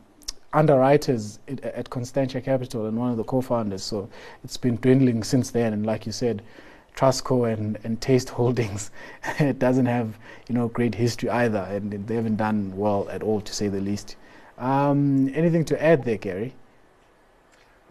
underwriters 0.52 1.38
at 1.62 1.90
Constantia 1.90 2.40
Capital 2.40 2.86
and 2.86 2.96
one 2.96 3.10
of 3.10 3.16
the 3.16 3.24
co-founders. 3.24 3.82
So 3.82 4.08
it's 4.44 4.56
been 4.56 4.76
dwindling 4.76 5.22
since 5.24 5.50
then. 5.50 5.72
And 5.72 5.86
like 5.86 6.06
you 6.06 6.12
said, 6.12 6.42
Trustco 6.96 7.52
and, 7.52 7.78
and 7.84 8.00
Taste 8.00 8.28
Holdings, 8.38 8.90
it 9.38 9.58
doesn't 9.58 9.86
have 9.86 10.18
you 10.48 10.54
know 10.54 10.68
great 10.68 10.94
history 10.94 11.30
either, 11.30 11.66
and 11.70 12.06
they 12.06 12.14
haven't 12.14 12.36
done 12.36 12.76
well 12.76 13.08
at 13.10 13.22
all, 13.22 13.40
to 13.40 13.54
say 13.54 13.68
the 13.68 13.80
least. 13.80 14.16
Um, 14.58 15.30
anything 15.34 15.64
to 15.66 15.82
add 15.82 16.04
there, 16.04 16.18
Gary? 16.18 16.54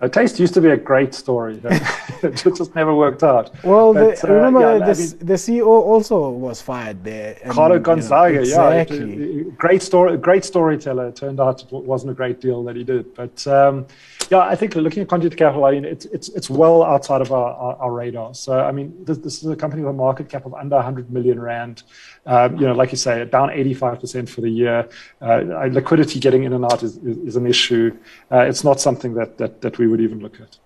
A 0.04 0.10
taste 0.10 0.40
used 0.40 0.56
to 0.56 0.62
be 0.62 0.70
a 0.70 0.78
great 0.78 1.14
story. 1.14 1.62
it 2.24 2.34
just 2.34 2.74
never 2.74 2.96
worked 2.96 3.22
out. 3.22 3.52
Well, 3.64 3.94
but, 3.94 4.18
the, 4.18 4.30
uh, 4.30 4.34
remember 4.34 4.60
yeah, 4.60 4.78
the, 4.80 4.92
I 4.92 4.96
mean, 4.96 5.20
the 5.20 5.36
CEO 5.36 5.68
also 5.68 6.30
was 6.30 6.60
fired 6.60 7.04
there. 7.04 7.38
Carlo 7.50 7.78
Gonzaga, 7.78 8.44
you 8.44 8.56
know, 8.56 8.70
exactly. 8.70 9.38
yeah, 9.38 9.44
great 9.58 9.84
story, 9.84 10.18
great 10.18 10.44
storyteller. 10.44 11.10
It 11.10 11.16
turned 11.18 11.40
out 11.40 11.62
it 11.62 11.72
wasn't 11.72 12.14
a 12.14 12.16
great 12.16 12.42
deal 12.42 12.64
that 12.64 12.76
he 12.76 12.84
did, 12.84 13.14
but 13.14 13.46
um, 13.46 13.86
yeah, 14.32 14.40
I 14.40 14.56
think 14.56 14.76
looking 14.76 15.04
at 15.04 15.10
Conduit 15.10 15.38
Capital, 15.38 15.66
I 15.66 15.72
mean, 15.72 15.86
it's 15.86 16.06
it's 16.06 16.30
it's 16.30 16.50
well 16.50 16.84
outside 16.84 17.22
of 17.22 17.32
our, 17.32 17.54
our, 17.54 17.76
our 17.76 17.92
radar. 17.92 18.34
So, 18.34 18.60
I 18.60 18.72
mean, 18.72 19.06
this, 19.06 19.18
this, 19.20 19.44
is 19.44 19.50
a 19.50 19.56
company 19.56 19.84
with 19.84 19.92
a 19.92 19.94
market 19.94 20.30
cap 20.30 20.46
of 20.46 20.54
under 20.56 20.78
100 20.78 21.12
million 21.12 21.40
rand. 21.40 21.84
Um, 22.26 22.58
you 22.58 22.68
know, 22.68 22.74
like 22.74 22.92
you 22.92 22.98
say, 22.98 23.26
down 23.26 23.50
85% 23.50 24.30
for 24.30 24.42
the 24.42 24.50
year. 24.50 24.88
Uh, 25.22 25.68
liquidity 25.72 26.20
getting 26.20 26.44
in 26.44 26.54
and 26.54 26.64
out 26.64 26.84
is, 26.84 26.98
is, 26.98 27.18
is 27.18 27.36
an 27.36 27.48
issue. 27.48 27.98
Uh, 28.32 28.42
it's 28.42 28.64
not 28.64 28.80
something 28.80 29.16
that, 29.16 29.38
that, 29.40 29.62
that 29.62 29.80
we 29.80 29.88
would 29.88 30.02
even 30.02 30.20
look 30.20 30.40
at. 30.40 30.58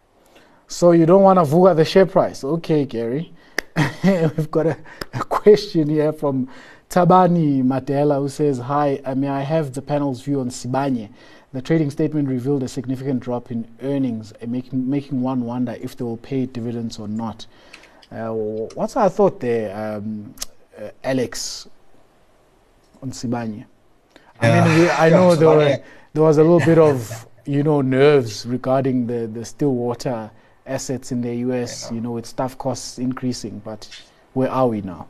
So 0.68 0.92
you 0.92 1.06
don't 1.06 1.22
want 1.22 1.40
to 1.40 1.44
vuga 1.44 1.76
the 1.76 1.86
share 1.86 2.06
price. 2.06 2.44
Okay, 2.44 2.86
Gary. 2.86 3.32
We've 4.04 4.52
got 4.52 4.68
a, 4.68 4.78
a, 5.14 5.24
question 5.24 5.90
here 5.90 6.14
from 6.14 6.50
Tabani 6.90 7.62
Matela 7.62 8.20
who 8.20 8.30
says, 8.30 8.58
Hi, 8.60 9.02
I 9.06 9.14
mean, 9.14 9.30
I 9.30 9.42
have 9.42 9.74
the 9.74 9.82
panel's 9.82 10.22
view 10.22 10.40
on 10.40 10.50
Sibanye. 10.50 11.10
the 11.52 11.62
trading 11.62 11.90
statement 11.90 12.28
revealed 12.28 12.64
a 12.64 12.68
significant 12.68 13.22
drop 13.22 13.52
in 13.52 13.68
earnings, 13.82 14.34
uh, 14.42 14.46
making 14.48 14.90
making 14.90 15.22
one 15.22 15.42
wonder 15.42 15.76
if 15.82 15.96
they 15.96 16.04
will 16.04 16.18
pay 16.18 16.46
dividends 16.46 17.00
or 17.00 17.08
not. 17.08 17.46
Uh, 18.12 18.30
what's 18.76 18.96
our 18.96 19.10
thought 19.10 19.40
there, 19.40 19.76
um, 19.76 20.34
uh, 20.80 20.90
Alex, 21.04 21.68
on 23.02 23.12
Sibanye? 23.12 23.66
I 24.42 24.52
mean, 24.52 24.80
we, 24.80 24.90
I 24.90 25.10
know 25.18 25.36
there, 25.36 25.48
were, 25.48 25.78
there 26.14 26.24
was 26.24 26.38
a 26.38 26.44
little 26.44 26.60
bit 26.60 26.78
of 26.78 27.28
you 27.46 27.64
know 27.64 27.82
nerves 27.82 28.46
regarding 28.46 29.08
the 29.08 29.28
the 29.28 29.46
Stillwater 29.46 30.32
assets 30.66 31.12
in 31.12 31.22
the 31.22 31.36
US. 31.48 31.92
You 31.92 32.02
know, 32.02 32.12
with 32.12 32.26
staff 32.26 32.58
costs 32.58 33.00
increasing, 33.00 33.62
but 33.64 33.88
where 34.34 34.50
are 34.50 34.68
we 34.68 34.82
now? 34.82 35.08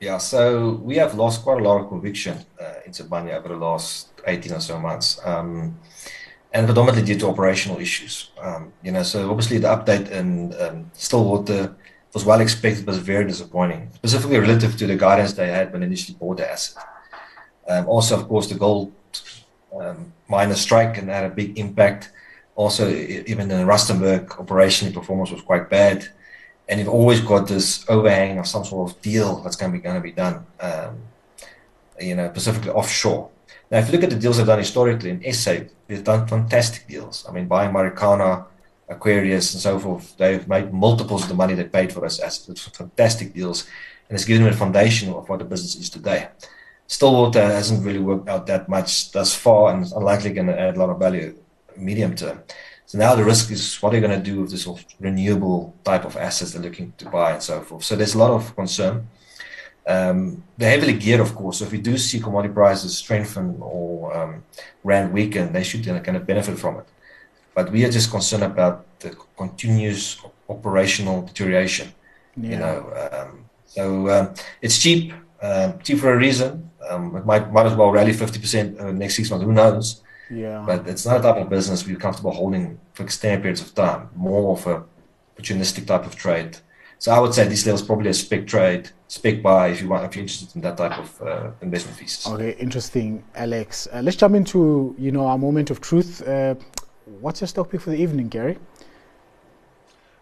Yeah, 0.00 0.18
so 0.18 0.80
we 0.84 0.96
have 0.96 1.14
lost 1.14 1.42
quite 1.42 1.60
a 1.60 1.64
lot 1.64 1.80
of 1.80 1.88
conviction 1.88 2.36
uh, 2.60 2.84
in 2.84 2.92
Sibanye 2.92 3.32
over 3.32 3.48
the 3.48 3.56
last 3.56 4.08
18 4.26 4.52
or 4.52 4.60
so 4.60 4.78
months. 4.78 5.18
Um, 5.24 5.78
and 6.52 6.66
predominantly 6.66 7.04
due 7.04 7.18
to 7.20 7.28
operational 7.28 7.78
issues. 7.78 8.30
Um, 8.40 8.72
you 8.82 8.92
know, 8.92 9.02
so 9.02 9.30
obviously 9.30 9.58
the 9.58 9.68
update 9.68 10.10
in 10.10 10.54
um, 10.60 10.90
Stillwater 10.94 11.74
was 12.12 12.24
well 12.24 12.40
expected, 12.40 12.86
but 12.86 12.92
was 12.92 13.02
very 13.02 13.24
disappointing, 13.24 13.90
specifically 13.94 14.38
relative 14.38 14.76
to 14.76 14.86
the 14.86 14.96
guidance 14.96 15.32
they 15.34 15.48
had 15.48 15.72
when 15.72 15.82
initially 15.82 16.16
bought 16.18 16.38
the 16.38 16.50
asset. 16.50 16.82
Um, 17.68 17.88
also, 17.88 18.18
of 18.18 18.28
course, 18.28 18.48
the 18.48 18.54
gold 18.54 18.92
um, 19.78 20.12
miner 20.28 20.54
strike 20.54 20.98
and 20.98 21.08
had 21.08 21.24
a 21.24 21.34
big 21.34 21.58
impact. 21.58 22.10
Also, 22.54 22.88
even 22.88 23.50
in 23.50 23.66
Rustenburg, 23.66 24.28
operationally 24.28 24.94
performance 24.94 25.30
was 25.30 25.42
quite 25.42 25.68
bad, 25.68 26.08
and 26.68 26.80
you've 26.80 26.88
always 26.88 27.20
got 27.20 27.46
this 27.46 27.84
overhang 27.88 28.38
of 28.38 28.46
some 28.46 28.64
sort 28.64 28.90
of 28.90 29.02
deal 29.02 29.42
that's 29.42 29.56
going 29.56 29.72
to 29.72 29.78
be 29.78 29.82
going 29.82 29.96
to 29.96 30.00
be 30.00 30.12
done. 30.12 30.46
Um, 30.60 31.02
you 32.00 32.14
know, 32.14 32.28
specifically 32.30 32.70
offshore. 32.70 33.30
Now, 33.70 33.78
if 33.78 33.86
you 33.86 33.92
look 33.92 34.04
at 34.04 34.10
the 34.10 34.16
deals 34.16 34.36
they've 34.36 34.46
done 34.46 34.58
historically 34.58 35.10
in 35.10 35.32
SA, 35.32 35.56
they've 35.86 36.04
done 36.04 36.26
fantastic 36.26 36.86
deals. 36.86 37.26
I 37.28 37.32
mean, 37.32 37.46
buying 37.46 37.72
Marikana, 37.72 38.46
Aquarius, 38.88 39.52
and 39.54 39.60
so 39.60 39.78
forth, 39.78 40.16
they've 40.16 40.46
made 40.48 40.72
multiples 40.72 41.22
of 41.22 41.28
the 41.28 41.34
money 41.34 41.54
they 41.54 41.64
paid 41.64 41.92
for 41.92 42.04
us. 42.04 42.20
It's 42.20 42.68
fantastic 42.68 43.34
deals, 43.34 43.66
and 44.08 44.16
it's 44.16 44.24
given 44.24 44.44
them 44.44 44.52
a 44.52 44.56
foundation 44.56 45.12
of 45.12 45.28
what 45.28 45.38
the 45.40 45.44
business 45.44 45.74
is 45.76 45.90
today. 45.90 46.28
Stillwater 46.86 47.42
hasn't 47.42 47.84
really 47.84 47.98
worked 47.98 48.28
out 48.28 48.46
that 48.46 48.68
much 48.68 49.10
thus 49.10 49.34
far, 49.34 49.72
and 49.72 49.82
it's 49.82 49.92
unlikely 49.92 50.32
going 50.32 50.46
to 50.46 50.58
add 50.58 50.76
a 50.76 50.78
lot 50.78 50.90
of 50.90 50.98
value 50.98 51.34
medium 51.76 52.14
term. 52.14 52.42
So 52.86 52.98
now 52.98 53.16
the 53.16 53.24
risk 53.24 53.50
is 53.50 53.76
what 53.82 53.92
are 53.92 53.96
you 53.96 54.06
going 54.06 54.16
to 54.16 54.30
do 54.30 54.42
with 54.42 54.52
this 54.52 54.62
sort 54.62 54.78
of 54.78 54.86
renewable 55.00 55.74
type 55.82 56.04
of 56.04 56.16
assets 56.16 56.52
they're 56.52 56.62
looking 56.62 56.92
to 56.98 57.10
buy 57.10 57.32
and 57.32 57.42
so 57.42 57.60
forth. 57.60 57.82
So 57.82 57.96
there's 57.96 58.14
a 58.14 58.18
lot 58.18 58.30
of 58.30 58.54
concern. 58.54 59.08
Um, 59.88 60.44
they're 60.56 60.70
heavily 60.70 60.94
geared, 60.94 61.20
of 61.20 61.34
course. 61.34 61.58
So 61.58 61.64
if 61.64 61.72
we 61.72 61.80
do 61.80 61.98
see 61.98 62.20
commodity 62.20 62.54
prices 62.54 62.96
strengthen 62.96 63.56
or 63.60 64.16
um, 64.16 64.44
rand 64.84 65.12
weaken, 65.12 65.52
they 65.52 65.64
should 65.64 65.84
kind 65.84 66.16
of 66.16 66.26
benefit 66.26 66.58
from 66.58 66.78
it. 66.78 66.86
But 67.56 67.72
we 67.72 67.84
are 67.86 67.90
just 67.90 68.10
concerned 68.10 68.44
about 68.44 68.84
the 69.00 69.16
continuous 69.36 70.18
operational 70.48 71.22
deterioration. 71.22 71.88
Yeah. 72.36 72.50
You 72.50 72.56
know, 72.58 72.76
um, 73.10 73.46
so 73.64 74.10
um, 74.10 74.34
it's 74.60 74.78
cheap, 74.78 75.14
um, 75.40 75.78
cheap 75.82 75.98
for 75.98 76.12
a 76.12 76.18
reason. 76.18 76.70
Um, 76.88 77.16
it 77.16 77.24
might 77.24 77.50
might 77.50 77.66
as 77.66 77.74
well 77.74 77.90
rally 77.90 78.12
fifty 78.12 78.38
percent 78.38 78.78
over 78.78 78.92
next 78.92 79.16
six 79.16 79.30
months. 79.30 79.44
Who 79.46 79.52
knows? 79.52 80.02
Yeah. 80.30 80.64
But 80.66 80.86
it's 80.86 81.06
not 81.06 81.20
a 81.20 81.22
type 81.22 81.36
of 81.36 81.48
business 81.48 81.86
we're 81.86 81.96
comfortable 81.96 82.32
holding 82.32 82.78
for 82.92 83.04
extended 83.04 83.40
periods 83.40 83.62
of 83.62 83.74
time. 83.74 84.10
More 84.14 84.52
of 84.52 84.66
a 84.66 84.84
opportunistic 85.36 85.86
type 85.86 86.04
of 86.04 86.14
trade. 86.14 86.58
So 86.98 87.12
I 87.12 87.18
would 87.20 87.34
say 87.34 87.48
this 87.48 87.64
level 87.66 87.80
is 87.80 87.86
probably 87.86 88.10
a 88.10 88.14
spec 88.14 88.46
trade, 88.46 88.90
spec 89.08 89.42
buy 89.42 89.68
if 89.68 89.82
you 89.82 89.88
want, 89.88 90.04
if 90.04 90.16
you're 90.16 90.22
interested 90.22 90.56
in 90.56 90.62
that 90.62 90.76
type 90.78 90.98
of 90.98 91.22
uh, 91.22 91.50
investment 91.60 91.98
thesis. 91.98 92.26
Okay, 92.26 92.56
interesting, 92.58 93.22
Alex. 93.34 93.86
Uh, 93.92 94.00
let's 94.02 94.16
jump 94.16 94.34
into 94.34 94.94
you 94.98 95.10
know 95.12 95.26
our 95.26 95.38
moment 95.38 95.70
of 95.70 95.80
truth. 95.80 96.26
Uh, 96.26 96.54
what's 97.06 97.40
your 97.40 97.48
stock 97.48 97.70
pick 97.70 97.80
for 97.80 97.90
the 97.90 97.96
evening, 97.96 98.28
Gary? 98.28 98.58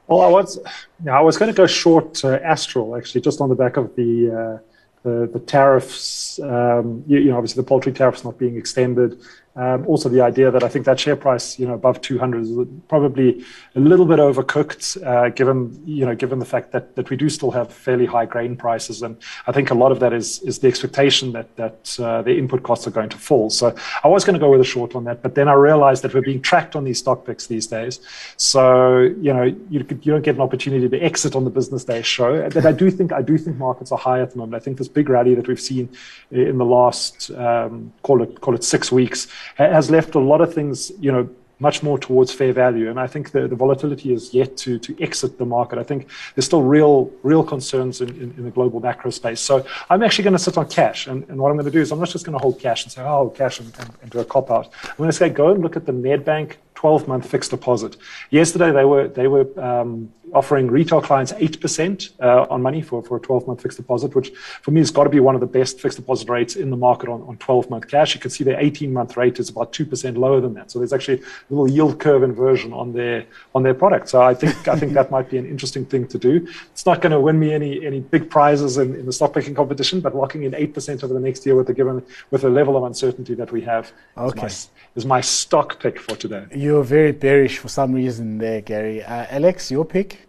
Well, 0.07 0.21
I 0.21 0.29
was, 0.29 0.59
yeah, 1.03 1.19
I 1.19 1.23
was 1.23 1.39
going 1.39 1.51
to 1.51 1.57
go 1.57 1.67
short 1.67 2.23
uh, 2.25 2.39
Astral 2.45 2.95
actually, 2.95 3.23
just 3.23 3.41
on 3.41 3.49
the 3.49 3.55
back 3.55 3.79
of 3.79 3.97
the 3.97 4.31
uh, 4.31 4.59
the, 5.03 5.29
the, 5.33 5.39
tariffs. 5.41 6.39
Um, 6.41 7.05
you, 7.07 7.19
you, 7.19 7.31
know, 7.31 7.37
obviously 7.37 7.63
the 7.63 7.67
poultry 7.67 7.93
tariffs 7.93 8.25
not 8.25 8.39
being 8.39 8.57
extended. 8.57 9.21
Um, 9.57 9.87
also, 9.87 10.09
the 10.09 10.21
idea 10.21 10.51
that 10.51 10.65
I 10.65 10.69
think 10.69 10.85
that 10.87 10.99
share 10.99 11.15
price, 11.15 11.61
you 11.61 11.67
know, 11.67 11.75
above 11.75 12.01
200 12.01 12.43
is 12.43 12.51
probably 12.89 13.45
a 13.77 13.81
little 13.81 14.05
bit 14.05 14.19
overcooked, 14.19 15.05
uh, 15.07 15.29
given 15.29 15.81
you 15.87 16.05
know, 16.05 16.15
given 16.17 16.41
the 16.41 16.45
fact 16.45 16.73
that 16.73 16.97
that 16.97 17.09
we 17.09 17.17
do 17.17 17.29
still 17.29 17.53
have 17.53 17.73
fairly 17.73 18.05
high 18.05 18.27
grain 18.27 18.57
prices, 18.57 19.03
and 19.03 19.17
I 19.47 19.53
think 19.53 19.71
a 19.71 19.75
lot 19.75 19.93
of 19.93 20.01
that 20.01 20.13
is 20.13 20.41
is 20.43 20.59
the 20.59 20.67
expectation 20.67 21.31
that 21.33 21.55
that 21.55 21.97
uh, 22.01 22.23
the 22.23 22.37
input 22.37 22.65
costs 22.65 22.89
are 22.89 22.91
going 22.91 23.11
to 23.11 23.17
fall. 23.17 23.49
So 23.49 23.73
I 24.03 24.09
was 24.09 24.25
going 24.25 24.35
to 24.35 24.41
go 24.41 24.51
with 24.51 24.61
a 24.61 24.65
short 24.65 24.97
on 24.97 25.05
that, 25.05 25.23
but 25.23 25.37
then 25.37 25.49
I 25.49 25.53
realized 25.53 26.03
that 26.03 26.15
we're 26.15 26.23
being 26.23 26.43
tracked 26.43 26.75
on 26.75 26.83
these 26.83 26.99
stock 26.99 27.25
picks 27.25 27.47
these 27.47 27.69
days. 27.69 28.01
So 28.37 29.03
you 29.03 29.33
know, 29.33 29.45
you 29.71 29.85
don't 29.85 30.23
get 30.23 30.35
an 30.35 30.41
opportunity 30.41 30.89
to 30.89 30.99
exit 30.99 31.37
on 31.37 31.45
the 31.45 31.51
business 31.51 31.85
day 31.85 32.03
show. 32.03 32.49
But 32.51 32.67
I 32.67 32.73
do 32.73 32.91
think 32.91 33.13
I 33.13 33.23
do 33.23 33.39
think 33.39 33.57
markets 33.57 33.93
are 33.93 33.99
high 33.99 34.21
at 34.21 34.33
the 34.33 34.39
moment. 34.39 34.61
I 34.61 34.65
think 34.65 34.79
this 34.79 34.89
big 34.89 35.09
rally 35.09 35.37
that 35.37 35.47
we've 35.47 35.61
seen 35.61 35.89
in 36.33 36.59
the 36.59 36.65
last 36.65 37.31
um, 37.31 37.93
call 38.03 38.21
it 38.21 38.41
call 38.41 38.57
it 38.57 38.65
six 38.65 38.91
weeks 38.91 39.29
has 39.57 39.91
left 39.91 40.15
a 40.15 40.19
lot 40.19 40.41
of 40.41 40.53
things, 40.53 40.93
you 41.01 41.13
know, 41.13 41.29
much 41.61 41.83
more 41.83 41.99
towards 41.99 42.33
fair 42.33 42.53
value. 42.53 42.91
And 42.91 42.99
I 42.99 43.07
think 43.07 43.31
the, 43.31 43.47
the 43.47 43.55
volatility 43.55 44.13
is 44.13 44.35
yet 44.35 44.57
to, 44.59 44.79
to 44.81 45.03
exit 45.03 45.39
the 45.39 45.47
market. 45.47 45.79
I 45.79 45.83
think 45.85 46.09
there's 46.35 46.47
still 46.47 46.63
real 46.63 47.11
real 47.23 47.45
concerns 47.45 48.01
in, 48.01 48.09
in, 48.11 48.35
in 48.37 48.45
the 48.45 48.51
global 48.51 48.81
macro 48.81 49.11
space. 49.11 49.41
So 49.41 49.65
I'm 49.89 50.03
actually 50.03 50.25
going 50.25 50.35
to 50.35 50.39
sit 50.39 50.59
on 50.59 50.69
cash. 50.69 51.07
And, 51.07 51.29
and 51.29 51.39
what 51.41 51.51
I'm 51.51 51.57
going 51.57 51.65
to 51.67 51.71
do 51.71 51.81
is 51.81 51.93
I'm 51.93 52.01
not 52.01 52.09
just 52.09 52.25
going 52.27 52.37
to 52.37 52.43
hold 52.43 52.59
cash 52.59 52.85
and 52.85 52.93
say, 52.93 53.03
oh, 53.03 53.31
cash 53.31 53.61
and, 53.61 53.73
and, 53.79 53.91
and 54.03 54.11
do 54.11 54.19
a 54.19 54.25
cop 54.25 54.51
out. 54.51 54.71
I'm 54.85 54.97
going 54.97 55.11
to 55.11 55.17
say, 55.17 55.29
go 55.29 55.51
and 55.53 55.63
look 55.63 55.77
at 55.77 55.87
the 55.87 55.93
Nedbank 55.93 56.57
12 56.85 57.09
month 57.09 57.27
fixed 57.27 57.51
deposit. 57.51 57.97
Yesterday, 58.29 58.71
they 58.71 58.85
were, 58.85 59.09
they 59.09 59.27
were 59.27 59.47
um, 59.59 60.13
offering 60.35 60.71
retail 60.71 61.01
clients 61.01 61.33
8% 61.33 62.11
uh, 62.21 62.47
on 62.51 62.61
money 62.61 62.83
for, 62.83 63.03
for 63.03 63.17
a 63.17 63.21
12 63.21 63.47
month 63.47 63.63
fixed 63.63 63.79
deposit, 63.79 64.15
which 64.15 64.31
for 64.63 64.71
me 64.71 64.81
has 64.81 64.91
got 64.91 65.05
to 65.05 65.11
be 65.11 65.21
one 65.21 65.35
of 65.35 65.41
the 65.41 65.47
best 65.47 65.81
fixed 65.81 65.97
deposit 65.97 66.29
rates 66.29 66.57
in 66.57 66.71
the 66.71 66.77
market 66.77 67.09
on, 67.09 67.23
on 67.23 67.37
12 67.39 67.71
month 67.71 67.89
cash. 67.89 68.15
You 68.15 68.21
can 68.21 68.31
see 68.31 68.45
their 68.45 68.61
18 68.61 68.93
month 68.93 69.17
rate 69.17 69.39
is 69.39 69.49
about 69.49 69.73
2% 69.73 70.17
lower 70.19 70.41
than 70.41 70.55
that. 70.55 70.71
So 70.71 70.79
there's 70.79 70.93
actually 70.93 71.21
a 71.21 71.25
little 71.49 71.71
yield 71.71 71.99
curve 72.01 72.23
inversion 72.23 72.73
on 72.73 72.93
their 72.93 73.25
on 73.55 73.63
their 73.63 73.75
product. 73.75 74.09
So 74.09 74.21
I 74.21 74.35
think 74.35 74.69
I 74.69 74.77
think 74.77 74.93
that 74.93 75.11
might 75.11 75.31
be 75.31 75.39
an 75.39 75.47
interesting 75.47 75.87
thing 75.87 76.07
to 76.09 76.19
do. 76.19 76.47
It's 76.73 76.85
not 76.85 77.01
going 77.01 77.13
to 77.13 77.21
win 77.21 77.39
me 77.39 77.55
any 77.55 77.87
any 77.87 78.01
big 78.01 78.29
prizes 78.29 78.77
in, 78.77 78.95
in 78.95 79.07
the 79.07 79.13
stock 79.13 79.33
picking 79.33 79.55
competition, 79.55 80.01
but 80.01 80.15
locking 80.15 80.43
in 80.43 80.53
8% 80.53 81.03
over 81.03 81.15
the 81.15 81.21
next 81.21 81.47
year 81.47 81.55
with 81.55 81.67
the 81.67 81.75
given 81.75 82.03
with 82.31 82.43
the 82.43 82.51
level 82.51 82.77
of 82.77 82.85
uncertainty 82.85 83.35
that 83.35 83.53
we 83.53 83.63
have 83.63 83.93
okay. 84.19 84.47
is, 84.47 84.69
my, 84.75 84.99
is 85.01 85.07
my 85.07 85.21
stock 85.21 85.81
pick 85.81 85.99
for 85.99 86.17
today. 86.17 86.45
You're 86.75 86.83
very 86.83 87.13
bearish 87.13 87.59
for 87.59 87.69
some 87.69 87.93
reason 87.93 88.39
there, 88.39 88.61
Gary. 88.61 89.01
Uh, 89.01 89.27
Alex, 89.31 89.71
your 89.71 89.85
pick? 89.85 90.27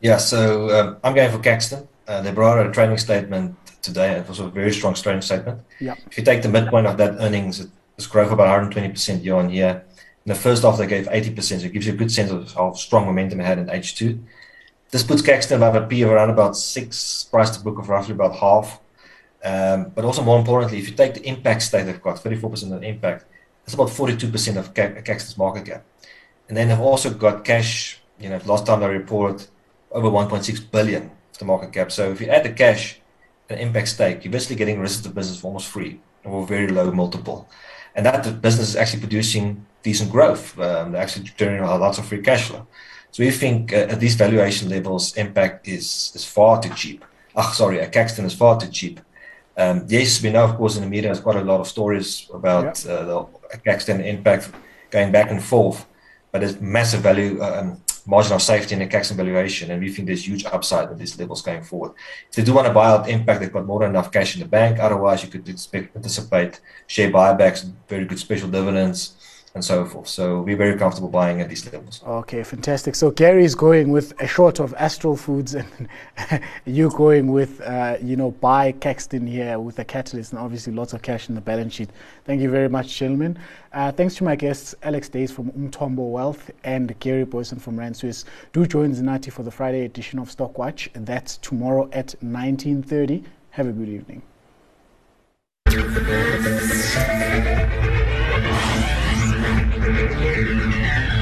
Yeah, 0.00 0.16
so 0.18 0.70
um, 0.70 0.96
I'm 1.02 1.12
going 1.12 1.32
for 1.32 1.40
Caxton. 1.40 1.88
Uh, 2.06 2.20
they 2.20 2.30
brought 2.30 2.56
out 2.56 2.66
a 2.68 2.70
trading 2.70 2.98
statement 2.98 3.56
today. 3.82 4.12
It 4.12 4.28
was 4.28 4.38
a 4.38 4.48
very 4.48 4.72
strong 4.72 4.94
trading 4.94 5.22
statement. 5.22 5.60
Yeah. 5.80 5.96
If 6.08 6.18
you 6.18 6.22
take 6.22 6.42
the 6.42 6.48
midpoint 6.48 6.86
of 6.86 6.98
that 6.98 7.16
earnings, 7.18 7.66
it's 7.96 8.06
growth 8.06 8.30
about 8.30 8.70
120% 8.72 9.24
year 9.24 9.34
on 9.34 9.50
year. 9.50 9.84
In 10.24 10.28
the 10.28 10.36
first 10.36 10.62
half, 10.62 10.78
they 10.78 10.86
gave 10.86 11.06
80%, 11.08 11.42
so 11.42 11.66
it 11.66 11.72
gives 11.72 11.88
you 11.88 11.94
a 11.94 11.96
good 11.96 12.12
sense 12.12 12.30
of 12.30 12.54
how 12.54 12.74
strong 12.74 13.04
momentum 13.06 13.38
they 13.38 13.44
had 13.44 13.58
in 13.58 13.66
H2. 13.66 14.22
This 14.92 15.02
puts 15.02 15.20
Caxton 15.20 15.56
above 15.56 15.74
a 15.74 15.84
P 15.84 16.02
of 16.02 16.12
around 16.12 16.30
about 16.30 16.56
six, 16.56 17.24
price 17.24 17.50
to 17.56 17.64
book 17.64 17.80
of 17.80 17.88
roughly 17.88 18.14
about 18.14 18.36
half. 18.36 18.80
Um, 19.44 19.90
but 19.96 20.04
also 20.04 20.22
more 20.22 20.38
importantly, 20.38 20.78
if 20.78 20.88
you 20.88 20.94
take 20.94 21.14
the 21.14 21.28
Mpact 21.28 21.62
stake 21.62 21.86
they've 21.86 22.00
got, 22.00 22.18
34% 22.18 22.72
of 22.72 22.82
Mpact, 22.82 23.24
it's 23.68 23.74
about 23.74 23.88
42% 23.88 24.56
of 24.56 24.72
Caxton's 24.72 25.36
market 25.36 25.66
cap. 25.66 25.84
And 26.48 26.56
then 26.56 26.68
they've 26.68 26.80
also 26.80 27.12
got 27.12 27.44
cash, 27.44 28.00
you 28.18 28.30
know, 28.30 28.40
last 28.46 28.64
time 28.64 28.80
they 28.80 28.88
reported 28.88 29.46
over 29.92 30.08
1.6 30.08 30.70
billion 30.70 31.02
of 31.02 31.38
the 31.38 31.44
market 31.44 31.74
cap. 31.74 31.92
So 31.92 32.10
if 32.10 32.18
you 32.22 32.28
add 32.28 32.44
the 32.44 32.52
cash 32.52 32.98
and 33.50 33.60
Mpact 33.70 33.88
stake, 33.88 34.24
you're 34.24 34.32
basically 34.32 34.56
getting 34.56 34.80
rest 34.80 34.96
of 34.96 35.02
the 35.02 35.10
business 35.10 35.38
for 35.38 35.48
almost 35.48 35.68
free 35.68 36.00
or 36.24 36.46
very 36.46 36.68
low 36.68 36.90
multiple. 36.90 37.46
And 37.94 38.06
that 38.06 38.40
business 38.40 38.70
is 38.70 38.76
actually 38.76 39.00
producing 39.00 39.66
decent 39.82 40.10
growth. 40.10 40.58
Um, 40.58 40.92
they're 40.92 41.02
actually 41.02 41.26
generating 41.36 41.66
lots 41.66 41.98
of 41.98 42.06
free 42.06 42.22
cash 42.22 42.48
flow. 42.48 42.66
So 43.10 43.22
we 43.22 43.30
think 43.30 43.74
uh, 43.74 43.92
at 43.92 44.00
these 44.00 44.14
valuation 44.14 44.70
levels, 44.70 45.12
Mpact 45.14 45.68
is 45.68 46.12
is 46.14 46.24
far 46.24 46.62
too 46.62 46.72
cheap. 46.74 47.04
Ah, 47.36 47.50
sorry, 47.50 47.80
a 47.80 47.86
Caxton 47.86 48.24
is 48.24 48.34
far 48.34 48.58
too 48.58 48.68
cheap. 48.68 49.00
Um, 49.58 49.84
yes, 49.88 50.22
we 50.22 50.30
know, 50.30 50.44
of 50.44 50.56
course, 50.56 50.76
in 50.76 50.82
the 50.82 50.88
media, 50.88 51.08
there's 51.08 51.20
quite 51.20 51.36
a 51.36 51.42
lot 51.42 51.60
of 51.60 51.66
stories 51.66 52.30
about 52.32 52.86
uh, 52.86 53.04
the 53.04 53.37
Caxton 53.64 54.00
Mpact 54.00 54.50
going 54.90 55.12
back 55.12 55.30
and 55.30 55.42
forth, 55.42 55.86
but 56.32 56.40
there's 56.40 56.60
massive 56.60 57.00
value 57.00 57.42
um, 57.42 57.80
margin 58.06 58.32
of 58.32 58.42
safety 58.42 58.74
in 58.74 58.80
the 58.80 58.86
Caxton 58.86 59.16
valuation, 59.16 59.70
and 59.70 59.82
we 59.82 59.92
think 59.92 60.06
there's 60.06 60.26
huge 60.26 60.44
upside 60.46 60.88
at 60.88 60.98
these 60.98 61.18
levels 61.18 61.42
going 61.42 61.62
forward. 61.62 61.92
If 62.28 62.36
they 62.36 62.42
do 62.42 62.54
want 62.54 62.66
to 62.66 62.72
buy 62.72 62.86
out 62.86 63.06
Mpact, 63.06 63.40
they've 63.40 63.52
got 63.52 63.66
more 63.66 63.80
than 63.80 63.90
enough 63.90 64.10
cash 64.10 64.34
in 64.34 64.40
the 64.40 64.48
bank. 64.48 64.78
Otherwise, 64.78 65.22
you 65.22 65.30
could 65.30 65.48
expect, 65.48 65.94
anticipate 65.94 66.60
share 66.86 67.10
buybacks, 67.10 67.70
very 67.88 68.04
good 68.04 68.18
special 68.18 68.48
dividends, 68.48 69.37
and 69.58 69.64
so 69.64 69.84
forth. 69.84 70.06
So 70.06 70.42
we're 70.42 70.56
very 70.56 70.78
comfortable 70.78 71.08
buying 71.08 71.40
at 71.40 71.48
these 71.48 71.64
levels. 71.72 72.00
Okay, 72.06 72.44
fantastic. 72.44 72.94
So 72.94 73.10
Gary's 73.10 73.56
going 73.56 73.90
with 73.90 74.08
a 74.20 74.26
short 74.26 74.60
of 74.60 74.72
Astral 74.78 75.16
Foods, 75.16 75.56
and 75.56 75.88
you 76.64 76.90
going 76.90 77.32
with 77.32 77.60
uh, 77.62 77.96
you 78.00 78.14
know 78.14 78.30
buy 78.30 78.70
Caxton 78.70 79.26
here 79.26 79.58
with 79.58 79.80
a 79.80 79.84
catalyst, 79.84 80.32
and 80.32 80.40
obviously 80.40 80.72
lots 80.72 80.92
of 80.92 81.02
cash 81.02 81.28
in 81.28 81.34
the 81.34 81.40
balance 81.40 81.74
sheet. 81.74 81.90
Thank 82.24 82.40
you 82.40 82.50
very 82.50 82.68
much, 82.68 82.96
gentlemen. 82.96 83.36
Uh, 83.72 83.90
thanks 83.90 84.14
to 84.16 84.24
my 84.24 84.36
guests, 84.36 84.76
Alex 84.84 85.08
Duys 85.08 85.32
from 85.32 85.50
Umthombo 85.50 86.08
Wealth 86.12 86.50
and 86.62 86.96
Gary 87.00 87.26
Booysen 87.26 87.60
from 87.60 87.76
Rand 87.76 87.96
Swiss. 87.96 88.24
Do 88.52 88.64
join 88.64 88.94
Zinati 88.94 89.32
for 89.32 89.42
the 89.42 89.50
Friday 89.50 89.84
edition 89.84 90.20
of 90.20 90.30
Stock 90.30 90.56
Watch. 90.56 90.88
That's 90.94 91.36
tomorrow 91.38 91.90
at 91.92 92.14
19:30. 92.22 93.24
Have 93.50 93.66
a 93.66 93.72
good 93.72 93.88
evening. 93.88 94.22
Thank 99.90 101.12
you. 101.12 101.17